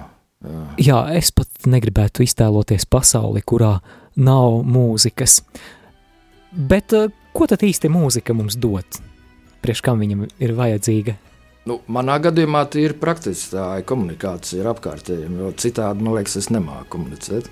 jā. 0.43 0.65
jā 0.91 1.01
es 1.21 1.31
pat 1.35 1.71
negribētu 1.71 2.25
iztēloties 2.27 2.89
pasauli, 2.91 3.43
kurā 3.47 3.79
nav 4.19 4.61
mūzikas. 4.67 5.41
Bet 6.51 6.95
eh, 6.99 7.11
ko 7.37 7.47
tad 7.47 7.63
īsti 7.63 7.91
mūzika 7.93 8.35
mums 8.35 8.59
dod? 8.59 9.01
Priekš 9.63 9.85
kam 9.87 10.01
viņam 10.03 10.27
ir 10.43 10.57
vajadzīga? 10.59 11.15
Nu, 11.69 11.77
manā 11.93 12.15
gadījumā 12.25 12.63
tā 12.73 12.81
ir 12.81 12.95
praktiski 12.97 13.53
tā 13.53 13.65
komunikācija 13.85 14.63
ar 14.63 14.71
apkārtējiem, 14.73 15.35
jo 15.43 15.51
citādi, 15.61 16.01
man 16.07 16.17
liekas, 16.17 16.39
es 16.41 16.49
nemāku 16.49 16.89
komunicēt. 16.95 17.51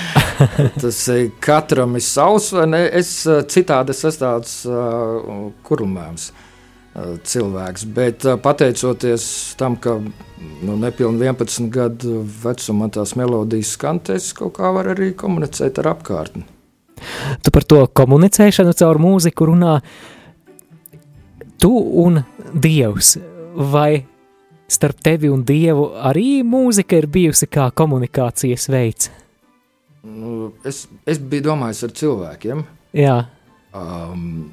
Tas 0.80 1.00
katram 1.44 1.98
ir 1.98 2.04
savs, 2.06 2.48
vai 2.56 2.64
ne? 2.70 2.80
Es 2.88 3.10
eh, 3.28 3.42
citādi 3.52 3.92
es 3.92 4.00
esmu 4.00 4.22
tāds 4.22 4.54
uh, 4.64 5.50
kurlmēms 5.68 6.24
uh, 6.30 7.10
cilvēks, 7.20 7.84
bet 7.98 8.24
uh, 8.24 8.38
pateicoties 8.40 9.26
tam, 9.60 9.76
ka 9.76 9.98
nu, 10.00 10.78
nepilni 10.80 11.28
11 11.28 11.68
gadu 11.74 12.22
vecumā 12.46 12.88
tās 12.96 13.12
melodijas 13.20 13.74
skan, 13.76 14.00
es 14.16 14.30
kaut 14.38 14.56
kā 14.56 14.72
varu 14.72 14.94
arī 14.96 15.10
komunicēt 15.20 15.82
ar 15.84 15.92
apkārtni. 15.92 16.46
Tu 17.44 17.52
par 17.52 17.68
to 17.68 17.84
komunicēšanu 17.92 18.72
caur 18.80 19.02
mūziku 19.04 19.52
runā. 19.52 19.76
Tu 21.60 21.70
un 22.00 22.22
Dievs 22.54 23.18
vai 23.54 24.04
starp 24.68 25.00
tevi 25.04 25.28
un 25.30 25.44
Dievu 25.46 25.90
arī 26.02 26.42
mūzika 26.46 26.98
ir 26.98 27.06
bijusi 27.10 27.48
kā 27.50 27.68
komunikācijas 27.76 28.68
veids? 28.72 29.10
Nu, 30.04 30.50
es, 30.66 30.84
es 31.08 31.20
biju 31.20 31.48
domājis 31.50 31.84
ar 31.86 31.94
cilvēkiem. 31.96 32.64
Jā. 32.98 33.16
Um, 33.74 34.52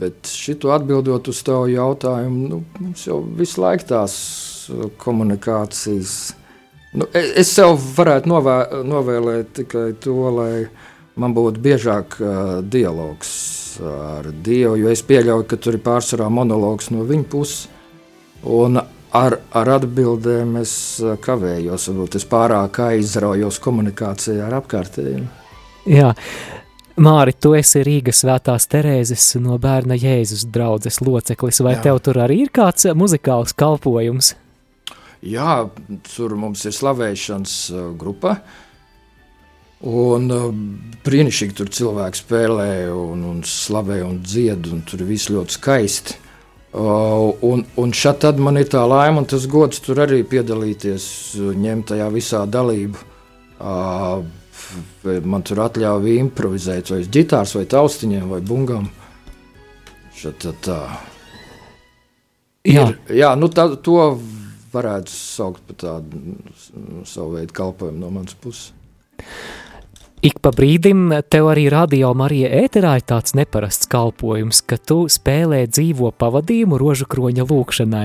bet 0.00 0.30
šito 0.30 0.70
atbildot 0.72 1.26
uz 1.28 1.42
tavu 1.44 1.66
jautājumu, 1.68 2.46
nu, 2.48 2.60
mums 2.80 3.02
jau 3.04 3.18
visu 3.36 3.60
laiku 3.60 3.90
tās 3.90 4.14
uh, 4.72 4.86
komunikācijas. 5.02 6.14
Nu, 6.96 7.08
e, 7.12 7.24
es 7.42 7.50
sev 7.52 7.74
varētu 7.96 8.30
novē, 8.32 8.56
novēlēt 8.88 9.52
tikai 9.58 9.90
to, 10.00 10.16
lai 10.38 10.54
man 11.20 11.34
būtu 11.36 11.60
biežāk 11.60 12.16
uh, 12.22 12.54
dialogs 12.64 13.34
ar 13.82 14.30
Dievu, 14.44 14.78
jo 14.80 14.92
es 14.92 15.04
pieļauju, 15.04 15.46
ka 15.50 15.58
tur 15.60 15.76
ir 15.76 15.84
pārsvarā 15.84 16.30
monologs 16.32 16.88
no 16.94 17.04
viņa 17.08 17.28
puses. 17.32 17.66
Un 18.42 18.80
ar, 19.12 19.36
ar 19.54 19.70
atbildēm 19.76 20.56
es 20.62 20.74
eh, 21.02 21.14
kavējos, 21.22 21.88
varbūt 21.90 22.18
es 22.18 22.26
pārāk 22.28 22.80
aizraujos 22.88 23.60
komunikācijā 23.62 24.48
ar 24.48 24.58
apkārtējiem. 24.62 25.28
Jā. 25.90 26.12
Māri, 27.02 27.32
tu 27.32 27.54
esi 27.56 27.80
Rīgas 27.86 28.20
svētās 28.20 28.66
Terēzes 28.68 29.30
no 29.40 29.56
bērna 29.58 29.96
Jēzus 29.96 30.44
draudzes 30.52 31.00
loceklis, 31.00 31.62
vai 31.64 31.78
Jā. 31.78 31.86
tev 31.88 32.02
tur 32.04 32.20
arī 32.20 32.42
ir 32.44 32.52
kāds 32.52 32.84
muzikāls 32.98 33.56
kalpojums? 33.56 34.34
Jā, 35.24 35.62
tur 36.12 36.34
mums 36.36 36.66
ir 36.68 36.74
slavēšanas 36.76 37.54
eh, 37.70 37.86
grupa, 37.98 38.36
un 39.88 40.28
eh, 40.34 40.50
brīnišķīgi 41.06 41.58
tur 41.62 41.72
cilvēki 41.72 42.24
spēlē 42.24 42.72
un, 42.90 43.24
un 43.30 43.40
slavē 43.46 44.02
un 44.04 44.20
dzied, 44.26 44.68
un 44.74 44.84
tur 44.88 45.06
viss 45.08 45.30
ļoti 45.32 45.58
skaisti. 45.60 46.20
Uh, 46.72 47.34
un, 47.44 47.66
un 47.76 47.90
šeit 47.92 48.24
man 48.40 48.56
ir 48.56 48.70
tā 48.72 48.80
laime 48.88 49.20
un 49.20 49.26
tas 49.28 49.44
gods 49.44 49.82
tur 49.84 49.98
arī 50.06 50.22
piedalīties, 50.24 51.04
ņemt 51.36 51.90
tajā 51.90 52.06
visā 52.14 52.46
dalību. 52.48 53.02
Uh, 53.60 54.22
man 55.28 55.44
tur 55.44 55.60
atļauja 55.66 56.16
improvizēt, 56.22 56.92
vai 56.94 57.02
ģitārs, 57.04 57.52
vai 57.58 57.66
taustiņiem, 57.68 58.30
vai 58.32 58.40
bungām. 58.40 58.88
Šat, 60.16 60.46
tā. 60.64 60.78
Jā, 62.64 62.86
ir, 62.88 62.98
jā 63.20 63.32
nu 63.36 63.50
tā, 63.52 63.66
to 63.82 63.98
varētu 64.72 65.12
saukt 65.12 65.64
par 65.68 65.78
tādu 65.82 66.38
savu 67.08 67.36
veidu 67.36 67.56
kalpojumu 67.56 68.00
no 68.00 68.12
manas 68.14 68.36
puses. 68.38 68.70
Ik 70.22 70.36
pa 70.38 70.52
brīdim 70.54 71.08
tev 71.34 71.48
arī 71.50 71.64
radio 71.72 72.12
Marija 72.14 72.46
ēterā 72.60 72.92
ir 73.00 73.02
tāds 73.10 73.34
neparasts 73.34 73.88
kalpojums, 73.90 74.60
ka 74.62 74.76
tu 74.78 75.00
spēlē 75.10 75.64
dzīvo 75.66 76.12
pavadījumu 76.14 76.78
rožu 76.78 77.08
kroņa 77.10 77.42
lūkšanai. 77.48 78.04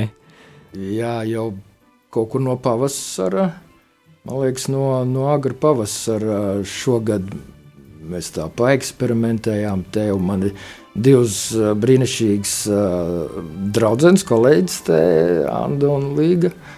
Jā, 0.97 1.19
jau 1.29 1.51
kaut 2.09 2.31
kur 2.31 2.41
no 2.41 2.55
pavasara, 2.57 3.51
man 4.25 4.41
liekas, 4.41 4.65
no, 4.73 4.87
no 5.05 5.27
agra 5.29 5.53
pavasara 5.61 6.39
šogad 6.65 7.29
mēs 8.09 8.31
tā 8.33 8.49
paeksperimentējām. 8.49 9.85
Tev 9.93 10.17
man 10.17 10.49
ir 10.49 10.57
divas 10.97 11.51
brīnišķīgas 11.53 12.55
uh, 12.73 13.37
draudzenes, 13.77 14.25
kolēģis, 14.25 14.81
te 14.89 14.99
Anda 15.53 15.93
un 15.99 16.15
Līga. 16.17 16.49
Uh, 16.49 16.73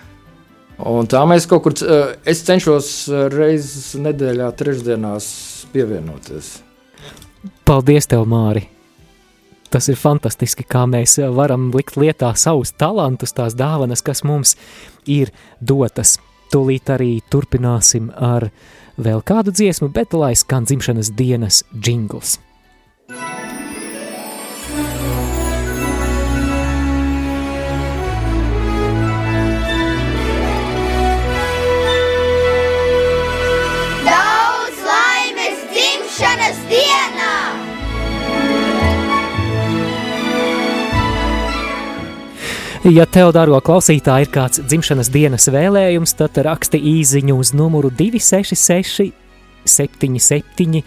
Un 0.88 1.08
tā 1.12 1.26
mēs 1.28 1.48
kaut 1.50 1.66
kur, 1.66 1.76
es 2.24 2.44
cenšos 2.48 2.90
reizes 3.34 3.92
nedēļā, 4.00 4.48
trešdienās 4.56 5.30
pievienoties. 5.74 6.60
Paldies, 7.68 8.08
tev, 8.10 8.24
Māri! 8.30 8.64
Tas 9.70 9.86
ir 9.92 10.00
fantastiski, 10.02 10.66
kā 10.66 10.88
mēs 10.90 11.20
varam 11.36 11.68
likt 11.76 12.00
lietā 12.00 12.32
savus 12.40 12.72
talantus, 12.74 13.36
tās 13.38 13.54
dāvanas, 13.54 14.02
kas 14.02 14.24
mums 14.26 14.56
ir 15.06 15.30
dotas. 15.62 16.18
Tūlīt 16.50 16.90
arī 16.90 17.20
turpināsim 17.30 18.10
ar 18.16 18.48
vēl 18.98 19.22
kādu 19.22 19.54
dziesmu, 19.54 19.92
bet 19.94 20.18
lai 20.18 20.34
skan 20.34 20.66
dzimšanas 20.66 21.14
dienas 21.14 21.62
jingls. 21.76 22.40
Ja 42.88 43.04
tev, 43.04 43.34
dārgo 43.36 43.58
klausītāj, 43.60 44.24
ir 44.24 44.30
kāds 44.32 44.62
dzimšanas 44.64 45.10
dienas 45.12 45.50
vēlējums, 45.52 46.14
tad 46.16 46.38
raksti 46.48 46.80
īziņu 46.80 47.36
uz 47.42 47.52
numuru 47.52 47.92
266 47.92 49.10
77, 49.68 50.80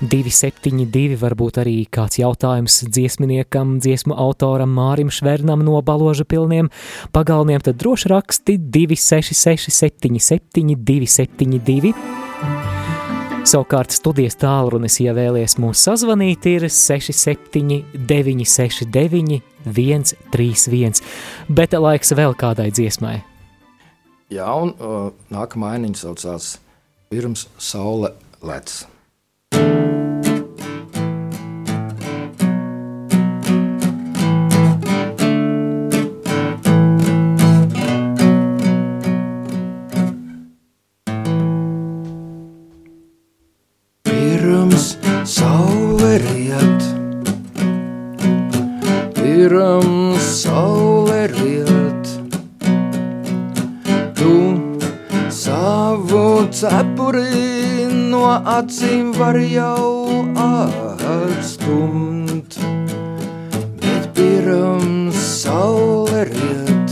272, 0.00 1.18
varbūt 1.18 1.58
arī 1.64 1.74
kāds 1.90 2.22
jautājums 2.22 2.84
dziesminiekam, 2.86 3.80
dziesmu 3.82 4.14
autoram 4.14 4.70
Mārim 4.78 5.10
Švernam 5.10 5.66
no 5.66 5.82
baloža 5.82 6.24
pilniem 6.24 6.70
pagalmiem, 7.10 7.66
tad 7.66 7.82
droši 7.82 8.14
raksti 8.14 8.60
266, 8.70 9.74
77, 9.74 10.76
272. 10.78 12.69
Savukārt 13.40 13.94
studijas 13.94 14.36
tālrunis, 14.38 14.98
ja 15.00 15.14
vēlies 15.16 15.56
mūs 15.60 15.80
sazvanīt, 15.86 16.46
ir 16.50 16.68
67, 16.68 17.80
969, 17.96 19.40
131, 19.64 21.02
bet 21.48 21.76
laiks 21.76 22.14
vēl 22.16 22.36
kādai 22.38 22.68
dziesmai. 22.74 23.18
Jā, 24.30 24.50
un 24.54 24.76
uh, 24.76 25.10
nākamā 25.32 25.74
ainiņa 25.78 26.04
saucās 26.04 26.54
Pirms 27.10 27.48
saule 27.58 28.12
lec. 28.46 28.82
Pirms 29.50 29.89
acīm 58.50 59.12
var 59.14 59.36
jau 59.38 60.26
atstumt, 61.06 62.56
bet 63.82 64.08
pirms 64.16 65.20
saule 65.42 66.24
riet, 66.30 66.90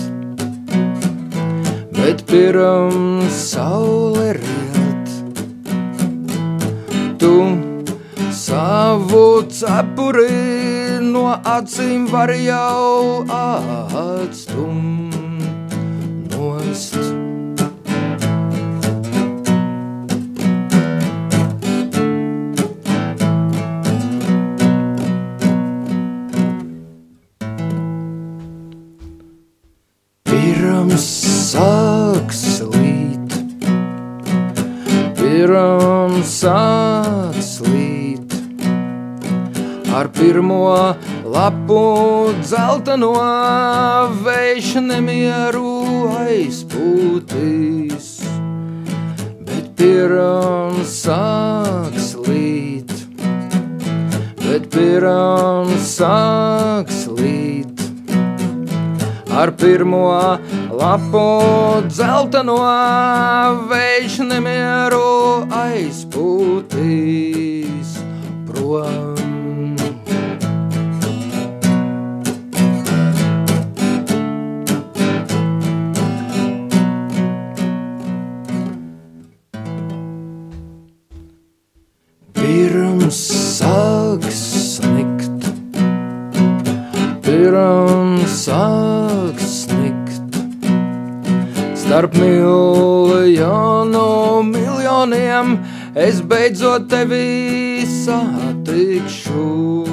bet 1.99 2.23
pirms 2.31 3.41
saule 3.51 4.29
riet 4.39 5.07
tu 7.19 7.35
savu 8.45 9.27
cepuri 9.61 11.03
no 11.11 11.27
acīm 11.59 12.07
var 12.15 12.31
jau 12.39 13.25
atstumt 13.43 15.15
nost. 16.31 17.18
Sāks 31.49 32.41
līt, 32.61 33.37
pirms 35.17 36.33
sāks 36.43 37.53
līt, 37.65 38.35
ar 39.97 40.11
pirmo 40.19 40.59
lapu 41.37 41.79
dzelteno 42.43 43.15
vējš 44.27 44.75
nemieru 44.91 45.73
aizpūtīs, 46.19 48.11
bet 49.49 49.73
pirms 49.81 51.01
sāks 51.07 52.13
līt, 52.29 52.93
bet 54.45 54.69
pirms 54.77 55.97
sāks 55.97 57.07
līt 57.09 57.78
ar 59.39 59.51
pirmo 59.55 60.39
lapu 60.75 61.21
dzelteno 61.87 62.59
vējš 63.71 64.15
nemieru 64.27 65.47
aizpūtīs 65.55 66.71
prom. 68.49 69.77
Pirms 82.35 83.21
sāks 83.61 84.41
snikt, 84.79 85.41
pirms 87.23 88.35
sāks 88.49 89.08
starp 91.89 92.15
miljonu 92.15 94.03
miljoniem 94.43 95.59
es 95.97 96.21
beidzot 96.21 96.91
tevi 96.91 97.81
satikšu. 97.89 99.85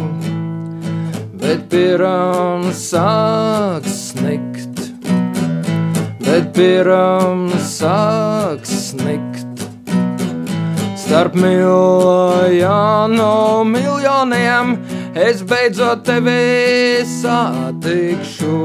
Bet 1.40 1.70
pirms 1.72 2.82
sāks 2.92 3.94
snikt, 4.10 4.92
bet 6.20 6.52
pirms 6.58 7.64
sāks 7.80 8.76
snikt. 8.90 9.64
Starp 11.00 11.34
miljonu 11.40 13.30
miljoniem 13.72 14.76
es 15.16 15.48
beidzot 15.48 16.04
tevi 16.04 17.08
satikšu. 17.22 18.60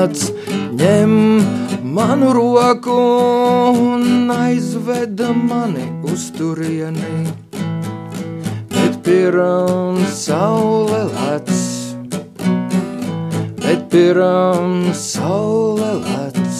Nāc, 0.00 0.20
ņem 0.80 1.10
manu 1.84 2.32
roku 2.32 2.94
un 3.76 4.30
aizved 4.32 5.20
mani 5.36 5.84
uz 6.08 6.30
turieni. 6.32 7.28
Bet 8.72 8.96
pirms 9.04 10.14
saule 10.24 11.02
lec, 11.12 11.52
bet 13.60 13.84
pirms 13.92 15.04
saule 15.12 15.92
lec, 16.06 16.56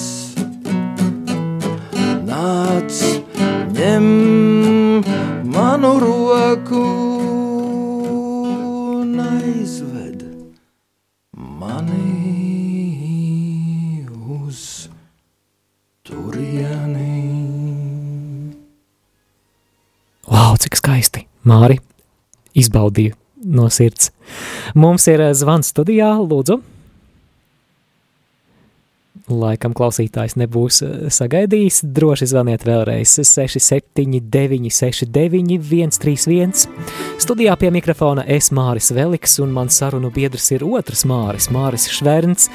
nāc, 2.29 3.03
ņem 3.79 4.11
manu 5.57 5.97
roku 6.05 6.60
Māri, 21.47 21.79
izbaudīju 22.59 23.17
no 23.57 23.69
sirds. 23.73 24.11
Mums 24.75 25.07
ir 25.11 25.23
eh, 25.25 25.35
zvans 25.37 25.73
studijā, 25.73 26.13
lūdzu. 26.21 26.61
Laikam 29.31 29.75
klausītājs 29.77 30.35
nebūs 30.41 30.81
eh, 30.83 30.95
sagaidījis. 31.15 31.85
Droši 31.95 32.27
zvaniet 32.33 32.65
vēlreiz 32.67 33.13
679, 33.23 34.71
69, 34.75 35.61
131. 35.71 36.67
Studijā 37.21 37.55
pie 37.61 37.71
mikrofona 37.75 38.25
es 38.27 38.51
Māris 38.55 38.91
Veliks, 38.97 39.37
un 39.45 39.53
mans 39.55 39.77
sarunu 39.79 40.11
biedrs 40.15 40.51
ir 40.57 40.65
otrs 40.67 41.05
Māris, 41.09 41.51
Māris 41.55 41.87
Šverns, 41.93 42.49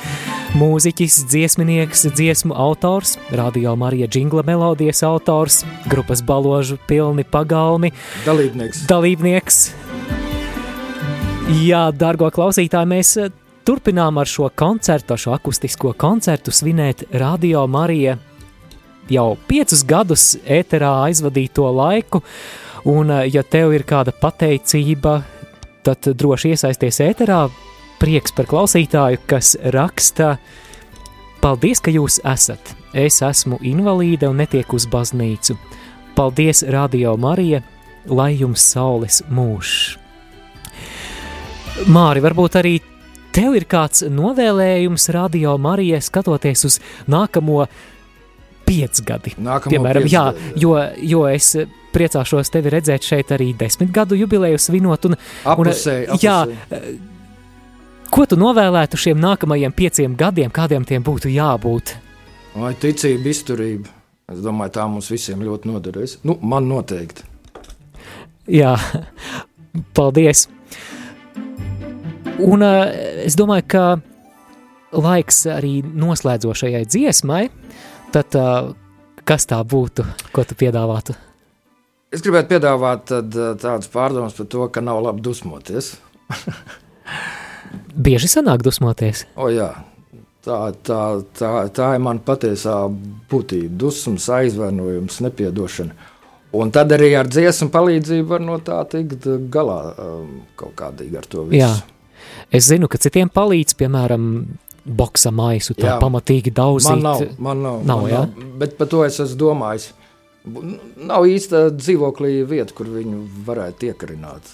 mūziķis, 0.59 1.21
dziesminieks, 1.31 2.07
dziesmu 2.17 2.55
autors, 2.59 3.15
radio 3.31 3.75
Marija 3.79 4.09
Džingla 4.11 4.43
melodijas 4.47 5.03
autors, 5.07 5.63
grupas 5.87 6.23
baložu 6.25 6.77
pilni 6.89 7.23
pagalmi, 7.23 7.93
Dalībnieks. 8.25 8.83
dalībnieks. 8.91 9.63
Jā, 11.61 11.87
dārgo 11.93 12.31
klausītāji, 12.33 12.89
mēs 12.89 13.15
eh, 13.21 13.33
turpinām 13.65 14.19
ar 14.21 14.29
šo 14.29 14.49
koncertu, 14.55 15.15
ar 15.15 15.21
šo 15.21 15.33
akustisko 15.35 15.93
koncertu 15.97 16.53
svinēt 16.53 17.05
Radio 17.17 17.65
Marija. 17.67 18.17
Jau 19.09 19.35
piecus 19.47 19.83
gadus 19.85 20.33
ēterā 20.45 20.91
aizvadīto 21.05 21.65
laiku, 21.73 22.21
un 22.89 23.11
eh, 23.11 23.27
ja 23.33 23.43
tev 23.43 23.73
ir 23.73 23.85
kāda 23.87 24.13
pateicība, 24.13 25.19
tad 25.85 26.09
droši 26.17 26.53
iesaisties 26.55 27.01
ēterā, 27.05 27.43
prieks 28.01 28.33
par 28.35 28.49
klausītāju, 28.49 29.21
kas 29.29 29.53
raksta, 29.73 30.35
paldies, 31.41 31.81
ka 31.81 31.93
jūs 31.93 32.19
esat, 32.25 32.73
es 32.93 33.21
esmu 33.25 33.61
invalīde 33.61 34.29
un 34.29 34.41
netieku 34.41 34.79
uz 34.79 34.89
baznīcu, 34.89 35.57
paldies 36.17 36.65
Radio 36.73 37.13
Marija, 37.17 37.61
lai 38.09 38.33
jums 38.39 38.65
saules 38.73 39.21
mūžs. 39.29 39.95
Māri, 41.91 42.21
varbūt 42.23 42.55
arī 42.55 42.77
tev 43.35 43.55
ir 43.57 43.65
kāds 43.69 44.05
novēlējums 44.11 45.09
radio 45.15 45.57
Marijai 45.61 46.01
skatoties 46.03 46.65
uz 46.67 46.77
nākamo 47.11 47.65
piecgadi. 48.65 49.35
Nākamo 49.37 49.73
Piemēram, 49.73 50.07
jā, 50.09 50.29
piecgadi, 50.31 50.61
jo, 50.63 50.77
jo 51.05 51.25
es 51.29 51.51
priecāšos 51.95 52.51
tevi 52.53 52.71
redzēt 52.73 53.05
šeit 53.07 53.33
arī 53.35 53.51
desmit 53.57 53.91
gadu 53.95 54.17
jubileju 54.19 54.61
svinot. 54.61 55.09
Un, 55.09 55.19
Apusēji, 55.51 56.07
un, 56.09 56.23
jā, 56.23 56.39
apusēji. 56.45 56.97
ko 58.15 58.25
tu 58.31 58.39
novēlētu 58.39 58.99
šiem 59.05 59.21
nākamajiem 59.21 59.75
pieciem 59.75 60.17
gadiem, 60.19 60.53
kādiem 60.55 60.87
tiem 60.87 61.05
būtu 61.05 61.31
jābūt? 61.35 61.95
Vai 62.55 62.71
ticība, 62.79 63.31
izturība. 63.31 63.91
Es 64.31 64.39
domāju, 64.41 64.73
tā 64.79 64.87
mums 64.89 65.11
visiem 65.11 65.43
ļoti 65.45 65.69
noderēs. 65.69 66.17
Nu, 66.25 66.39
man 66.41 66.65
noteikti. 66.71 67.27
Jā, 68.49 68.73
paldies! 69.97 70.47
Un 72.35 72.63
uh, 72.65 72.89
es 73.23 73.37
domāju, 73.39 73.63
ka 73.71 73.83
laiks 74.95 75.45
arī 75.47 75.77
noslēdzošajai 75.85 76.83
dziesmai, 76.91 77.45
tad 78.11 78.35
uh, 78.35 78.73
kas 79.27 79.47
tā 79.47 79.61
būtu, 79.63 80.03
ko 80.35 80.43
tu 80.47 80.57
piedāvātu? 80.59 81.15
Es 82.13 82.23
gribētu 82.23 82.53
piedāvāt 82.53 83.07
tad, 83.09 83.33
eh, 83.33 83.55
tādas 83.59 83.89
pārdomas 83.91 84.35
par 84.37 84.47
to, 84.47 84.67
ka 84.71 84.83
nav 84.83 85.01
labi 85.03 85.23
dusmoties. 85.25 85.95
Bieži 88.05 88.29
sanāk 88.31 88.63
dusmoties. 88.63 89.25
O, 89.35 89.49
jā. 89.51 89.71
tā, 90.45 90.59
tā, 90.85 90.99
tā, 91.35 91.49
tā 91.75 91.89
ir 91.97 92.03
mana 92.05 92.23
patiesā 92.23 92.85
būtība. 93.31 93.73
Dusmas, 93.83 94.29
aizvainojums, 94.31 95.19
nepiedošana. 95.25 96.11
Un 96.55 96.71
tad 96.71 96.93
arī 96.95 97.09
ar 97.19 97.27
dziesmu 97.27 97.67
palīdzību 97.73 98.29
var 98.29 98.45
no 98.45 98.61
tā 98.63 98.77
tikt 98.87 99.27
galā 99.51 99.79
kaut 100.55 100.71
kādīgi 100.79 101.19
ar 101.19 101.27
to 101.27 101.49
visu. 101.49 101.65
Jā. 101.65 101.73
Es 102.51 102.67
zinu, 102.69 102.87
ka 102.91 102.97
citiem 103.01 103.29
palīdz, 103.33 103.75
piemēram, 103.79 104.25
boksa 104.85 105.31
maisu 105.33 105.73
tā 105.73 105.95
Jā. 105.95 105.99
pamatīgi 106.01 106.51
daudzīt. 106.53 106.91
Man 107.01 107.05
nav, 107.07 107.23
man 107.41 107.61
nav, 107.65 107.77
Nav, 107.89 108.01
man 108.03 108.11
jā? 108.11 108.23
nav. 108.29 108.49
Bet 108.61 108.75
par 108.77 108.87
to 108.91 109.03
es 109.05 109.19
esmu 109.23 109.39
domājis. 109.41 109.87
Nav 110.45 111.25
īsta 111.25 111.63
dzīvoklī 111.73 112.43
vieta, 112.45 112.73
kur 112.77 112.85
viņu 112.93 113.23
varētu 113.47 113.87
iekarināt. 113.89 114.51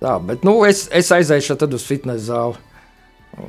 Tā, 0.00 0.14
bet 0.24 0.44
nu, 0.44 0.54
es, 0.68 0.86
es 0.92 1.10
aizēšu 1.12 1.56
tad 1.60 1.74
uz 1.76 1.84
fitnesa 1.88 2.24
zāli. 2.30 2.62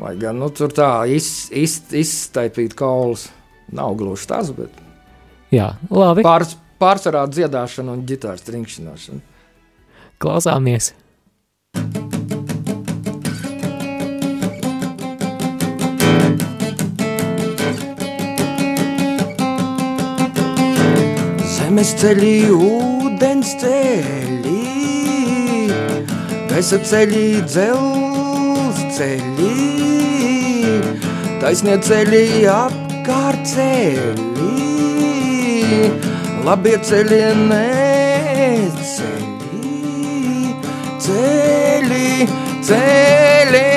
Lai 0.01 0.13
gan 0.19 0.35
nu, 0.41 0.49
tur 0.51 0.73
tā 0.75 0.89
iz, 1.07 1.47
iz, 1.55 1.77
izstaipīt 1.95 2.75
kaulus. 2.75 3.29
Nav 3.71 3.95
gluži 3.99 4.27
tas, 4.27 4.51
bet 4.55 4.75
Jā, 5.51 5.69
labi, 5.91 6.23
pārs, 6.27 6.57
pārsvarā 6.79 7.23
dziedāšana 7.31 7.95
un 7.95 8.03
ģitāras 8.07 8.43
trinkšķināšana. 8.47 9.23
klausāmies. 10.19 10.91
Zemes 21.77 21.93
ceļi, 22.01 22.49
ūdens 22.57 23.51
ceļi, 23.61 24.61
gaisa 26.49 26.79
ceļi, 26.81 27.25
dzelzs 27.45 28.79
ceļi, 28.97 29.51
taisnie 31.37 31.77
ceļi, 31.85 32.23
apkārt 32.49 33.45
ceļi, 33.53 34.49
labie 36.49 36.81
ceļi, 36.89 37.21
neceļi, 37.45 38.81
ceļi, 41.05 42.09
ceļi, 42.71 43.76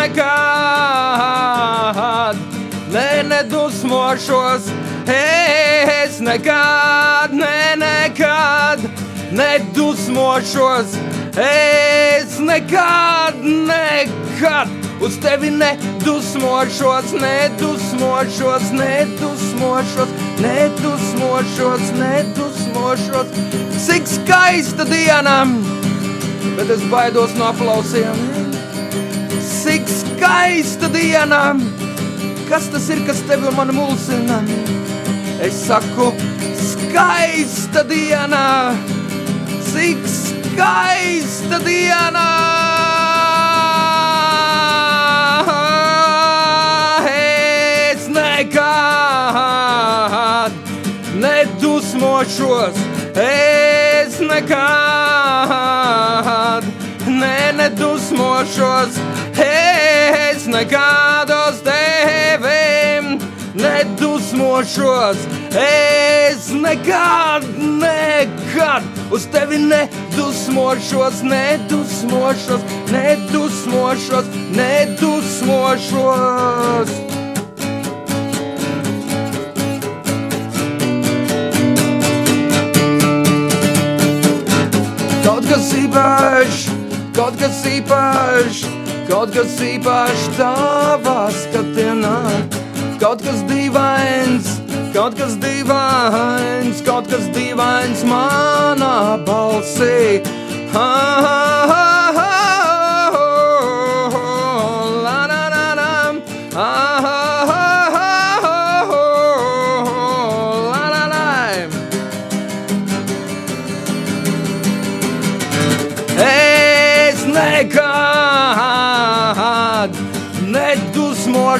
nekad 0.00 0.26
ne, 2.92 3.22
nedusmošos, 3.22 4.62
es 5.06 6.20
nekad, 6.20 7.32
ne, 7.32 7.76
nekad 7.76 8.80
nedusmošos, 9.32 10.86
es 11.36 12.38
nekad, 12.38 13.34
nekad 13.44 14.68
uz 15.00 15.18
tevi 15.22 15.50
nedusmošos, 15.50 17.12
nedusmošos, 17.20 18.62
nedusmošos, 18.72 20.08
nedusmošos, 20.42 21.80
nedusmošos. 21.98 23.26
Cik 23.86 24.02
skaista 24.06 24.84
diena! 24.84 25.46
bet 26.56 26.70
es 26.70 26.82
baidos 26.90 27.34
no 27.38 27.44
aplausiem. 27.44 28.39
Cik 29.40 29.88
skaista 29.88 30.88
diena, 30.92 31.56
kas 32.48 32.68
tas 32.68 32.88
ir, 32.92 33.00
kas 33.06 33.20
tevi 33.28 33.46
un 33.48 33.54
mani 33.56 33.72
mulsina? 33.72 34.38
Es 35.40 35.54
saku, 35.66 36.12
skaista 36.60 37.82
diena, 37.88 38.74
cik 39.72 40.02
skaista 40.12 41.58
diena. 41.64 42.28
Es 47.16 48.08
nekad 48.12 48.62
nedusmošos, 51.24 52.76
es 53.16 54.20
nekad 54.20 54.60
ne, 57.20 57.52
nedusmošos, 57.56 58.98
es 59.36 60.46
nekad 60.46 61.30
uz 61.30 61.62
tevim 61.64 63.18
nedusmošos, 63.54 65.16
es 65.54 66.50
nekad, 66.52 67.44
nekad 67.58 68.82
uz 69.10 69.26
tevi 69.32 69.58
nedusmošos, 69.58 71.22
nedusmošos, 71.22 72.60
nedusmošos, 72.92 74.24
nedusmošos. 74.56 75.90
Kaut 85.24 85.44
kas 85.48 85.72
īpašs, 85.74 86.79
kaut 87.16 87.36
kas 87.40 87.60
īpašs, 87.68 88.64
kaut 89.08 89.34
kas 89.34 89.58
īpašs 89.64 90.26
tavā 90.38 91.20
skatienā. 91.34 92.16
Kaut 93.00 93.22
kas 93.24 93.40
dīvains, 93.48 94.50
kaut 94.92 95.16
kas 95.16 95.38
dīvains, 95.40 96.82
kaut 96.84 97.08
kas 97.08 97.30
dīvains 97.34 98.04
manā 98.08 98.96
balsī. 99.24 100.20
Ha, 100.74 100.88
ha, 101.24 101.38
ha, 101.70 101.89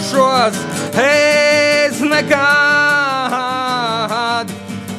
nedusmošos, 0.01 0.55
es 0.95 2.01
nekad 2.01 2.37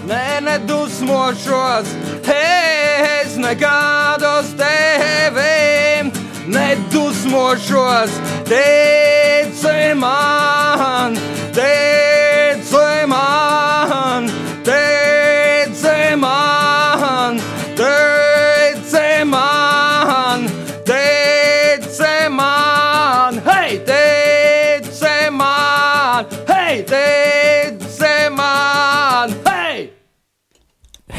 ne, 0.08 0.42
nedusmošos, 0.42 1.88
es 2.28 3.38
nekad 3.38 4.22
uz 4.40 4.46
tevi 4.58 6.12
nedusmošos, 6.48 8.10
teici 8.46 9.96
man, 9.96 11.18
teici 11.54 13.08
man, 13.08 14.30
teici 14.66 15.11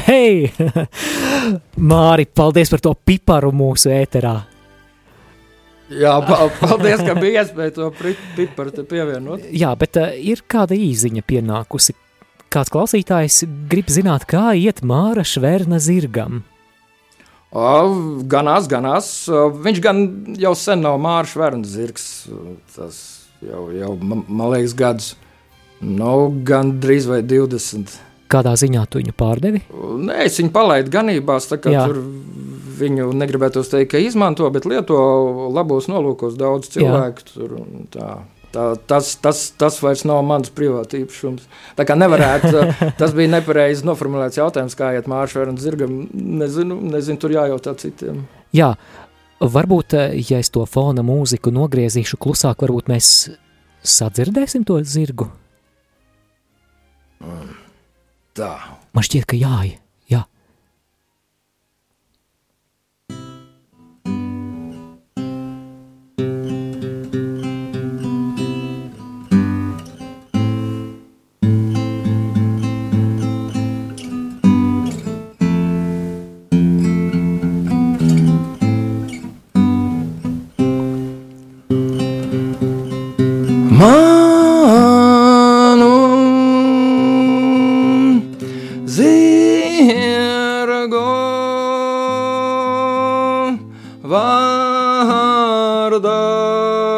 Hei! 0.03 0.49
Māri, 1.91 2.25
paldies 2.27 2.71
par 2.73 2.81
to 2.83 2.93
piparu 3.07 3.51
mūsu 3.55 3.91
ēterā. 3.93 4.35
Jā, 5.93 6.13
pa- 6.25 6.47
paldies, 6.59 7.03
ka 7.05 7.13
bija 7.19 7.43
iespēja 7.43 7.73
to 7.75 7.89
piparu 8.37 8.71
te 8.73 8.85
pievienot. 8.87 9.43
Jā, 9.53 9.73
bet 9.77 9.99
uh, 10.01 10.09
ir 10.17 10.41
kāda 10.49 10.75
īziņa 10.79 11.23
pienākusi. 11.29 11.93
Kāds 12.53 12.71
klausītājs 12.73 13.43
grib 13.69 13.89
zināt, 13.89 14.25
kā 14.29 14.51
iet 14.57 14.83
Māra 14.85 15.23
Šverna 15.25 15.79
zirgam. 15.81 16.43
Ganās, 17.53 18.65
ganās. 18.69 19.07
Viņš 19.29 19.79
gan 19.85 19.99
jau 20.41 20.53
sen 20.57 20.81
nav 20.81 20.95
Mārcis 21.01 21.37
Verns 21.37 21.73
zirgs. 21.75 22.05
Tas 22.73 22.97
jau, 23.45 23.67
jau 23.77 23.91
ma- 24.01 24.23
man 24.25 24.53
liekas, 24.55 24.73
gadus. 24.77 25.11
Nu, 25.83 26.31
gan 26.47 26.75
drīz 26.81 27.05
vai 27.09 27.19
20. 27.21 27.93
Kādā 28.33 28.55
ziņā 28.57 28.83
tu 28.89 29.01
viņu 29.01 29.13
pārdevi? 29.17 29.63
Nē, 30.07 30.23
es 30.25 30.39
viņu 30.41 30.53
palaidu 30.55 30.93
ganībās, 30.93 31.49
tā 31.51 31.59
kā 31.61 31.73
Jā. 31.73 31.87
tur 31.89 32.01
viņu 32.79 33.11
negribētu 33.17 33.63
teikt, 33.69 33.91
ka 33.93 34.01
izmanto, 34.01 34.47
bet 34.53 34.65
lieto 34.69 34.97
labos 35.53 35.89
nolūkos 35.91 36.37
daudz 36.39 36.71
cilvēku. 36.73 37.27
Tur, 37.33 37.59
un 37.61 37.89
tā. 37.93 38.15
Tā, 38.53 38.67
tas, 38.85 39.15
tas, 39.17 39.39
tas 39.57 39.79
vairs 39.81 40.03
nav 40.05 40.19
mans 40.29 40.51
privāts 40.53 40.93
īpašums. 40.93 41.47
Tā 41.73 41.87
kā 41.89 41.95
nevarētu, 41.97 42.51
tas 42.99 43.15
bija 43.17 43.31
nepareizi 43.39 43.85
noformulēts 43.89 44.37
jautājums, 44.37 44.75
kā 44.77 44.91
iet 44.93 45.09
Mārcis 45.09 45.39
Verns 45.39 45.63
zirgam. 45.65 45.95
Nezinu, 46.13 46.77
nezinu, 46.93 47.17
tur 47.23 47.33
jājautā 47.33 47.73
citiem. 47.81 48.21
Jā, 48.53 48.75
varbūt, 49.41 49.97
eh, 49.97 50.19
ja 50.29 50.37
es 50.43 50.53
to 50.53 50.67
fona 50.69 51.01
mūziku 51.05 51.49
nogriezīšu 51.55 52.21
klusāk, 52.21 52.61
varbūt 52.61 52.93
mēs 52.93 53.09
sadzirdēsim 53.95 54.69
to 54.69 54.77
zirgu. 54.85 55.31
Tā. 58.33 58.53
Man 58.97 59.05
šķiet, 59.05 59.27
ka 59.29 59.37
jā, 59.37 59.55
The. 95.99 96.92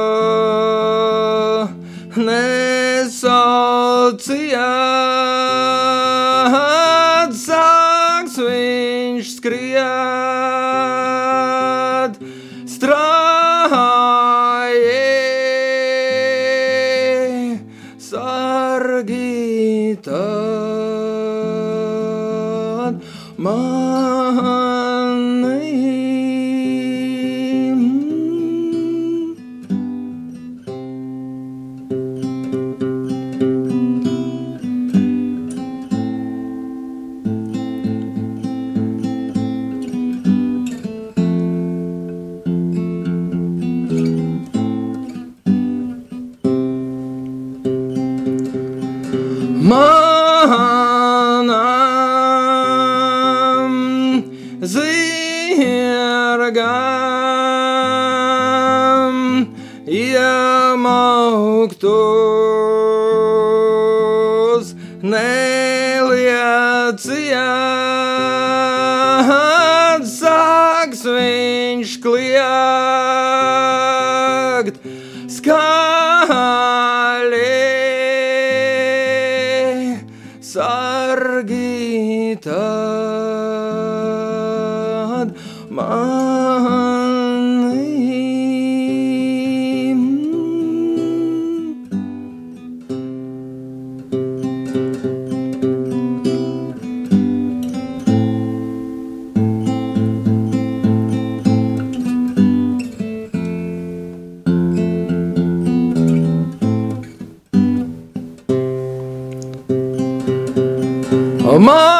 Man 111.65 111.94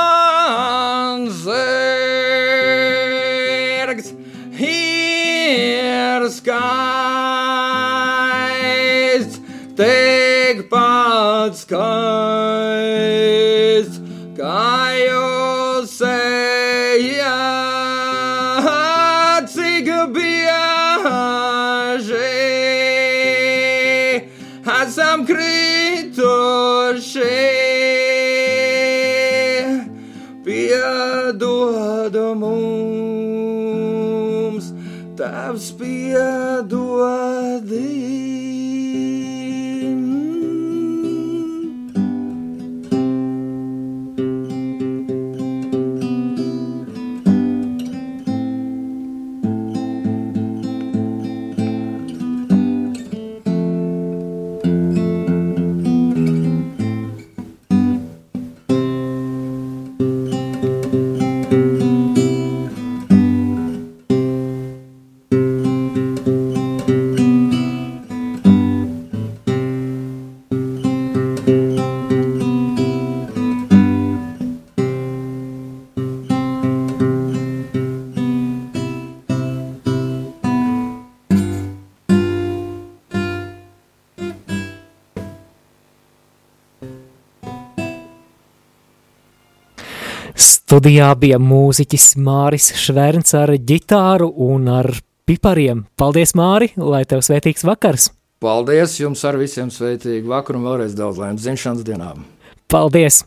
Studijā 90.36 91.14
bija 91.16 91.38
mūziķis 91.40 92.18
Māris 92.20 92.74
Šverns 92.76 93.32
ar 93.40 93.54
ģitāru 93.56 94.28
un 94.44 94.68
ar 94.68 94.90
pipariem. 95.24 95.86
Paldies, 95.96 96.36
Māri, 96.36 96.74
lai 96.76 97.06
tev 97.08 97.24
svētīgs 97.24 97.64
vakars! 97.64 98.10
Paldies 98.44 98.98
jums 99.00 99.24
ar 99.24 99.40
visiem 99.40 99.72
sveitīgu 99.72 100.28
vakaru 100.28 100.60
un 100.60 100.68
vēlreiz 100.68 100.98
daudz 100.98 101.22
laimes 101.22 101.46
dzimšanas 101.46 101.88
dienām! 101.88 102.26
Paldies! 102.68 103.22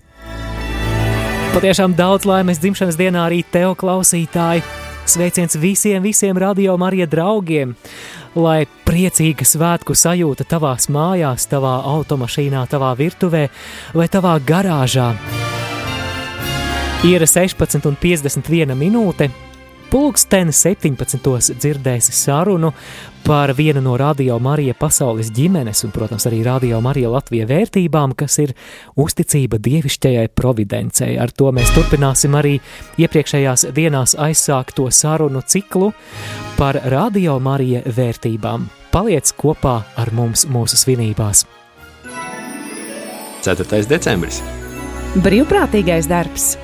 Patiešām 1.54 1.96
daudz 1.96 2.28
laimes 2.28 2.60
dzimšanas 2.60 3.00
dienā 3.00 3.24
arī 3.30 3.40
tev, 3.56 3.72
klausītāji! 3.80 4.66
Sveiciens 5.08 5.56
visiem, 5.56 6.04
visiem 6.04 6.36
radio 6.36 6.76
Marija 6.76 7.08
draugiem! 7.08 7.72
Lai 8.36 8.66
priecīga 8.84 9.48
svētku 9.48 9.96
sajūta 9.96 10.44
tavās 10.44 10.90
mājās, 10.92 11.48
tavā 11.48 11.78
automašīnā, 11.96 12.68
tavā 12.68 12.92
virtuvē 13.00 13.46
vai 13.96 14.12
tavā 14.12 14.36
garāžā! 14.44 15.14
Ir 17.06 17.22
16,51 17.22 18.74
minūte. 18.74 19.28
Pulksten 19.88 20.50
17. 20.50 21.54
dzirdēsi 21.54 22.12
sarunu 22.12 22.72
par 23.22 23.52
vienu 23.54 23.78
no 23.80 23.94
Radio 23.96 24.40
Marija 24.42 24.74
pasaules 24.74 25.30
ģimenes 25.30 25.84
un, 25.86 25.92
protams, 25.94 26.26
arī 26.26 26.42
Radio 26.42 26.80
Marija 26.82 27.12
Latvija 27.14 27.46
vērtībām, 27.46 28.16
kas 28.18 28.40
ir 28.42 28.52
uzticība 28.98 29.62
dievišķajai 29.62 30.26
providencei. 30.34 31.14
Ar 31.22 31.30
to 31.30 31.54
mēs 31.54 31.70
turpināsim 31.78 32.34
arī 32.34 32.58
iepriekšējās 32.98 33.68
dienās 33.78 34.18
aizsākto 34.18 34.90
sarunu 34.90 35.46
ciklu 35.46 35.94
par 36.58 36.82
Radio 36.82 37.38
Marija 37.38 37.86
vērtībām. 37.86 38.66
Paliec 38.90 39.30
kopā 39.38 39.80
ar 39.94 40.10
mums 40.10 40.48
mūsu 40.50 40.76
svinībās. 40.82 41.46
4. 43.46 43.84
decembris, 43.86 44.42
Brīvprātīgais 45.22 46.10
darbs, 46.10 46.56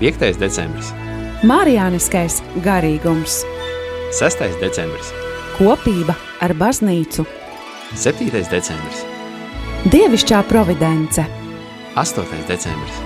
5. 0.00 0.36
decembris, 0.36 0.90
Mārijāniskais 1.48 2.42
garīgums, 2.60 3.38
6. 4.18 4.42
decembris, 4.60 5.08
kopība 5.56 6.12
ar 6.44 6.52
baznīcu, 6.52 7.24
7. 7.96 8.28
decembris, 8.52 9.00
dievišķā 9.88 10.42
providence, 10.50 11.24
8. 11.96 12.44
decembris, 12.50 13.00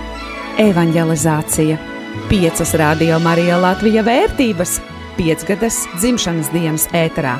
evanģelizācija, 0.67 1.79
piecas 2.27 2.75
radio 2.83 3.23
Marija 3.23 3.61
Latvija 3.63 4.03
vērtības, 4.03 4.81
piecgadas 5.15 5.85
dzimšanas 6.01 6.51
dienas 6.51 6.91
ēterā. 6.91 7.39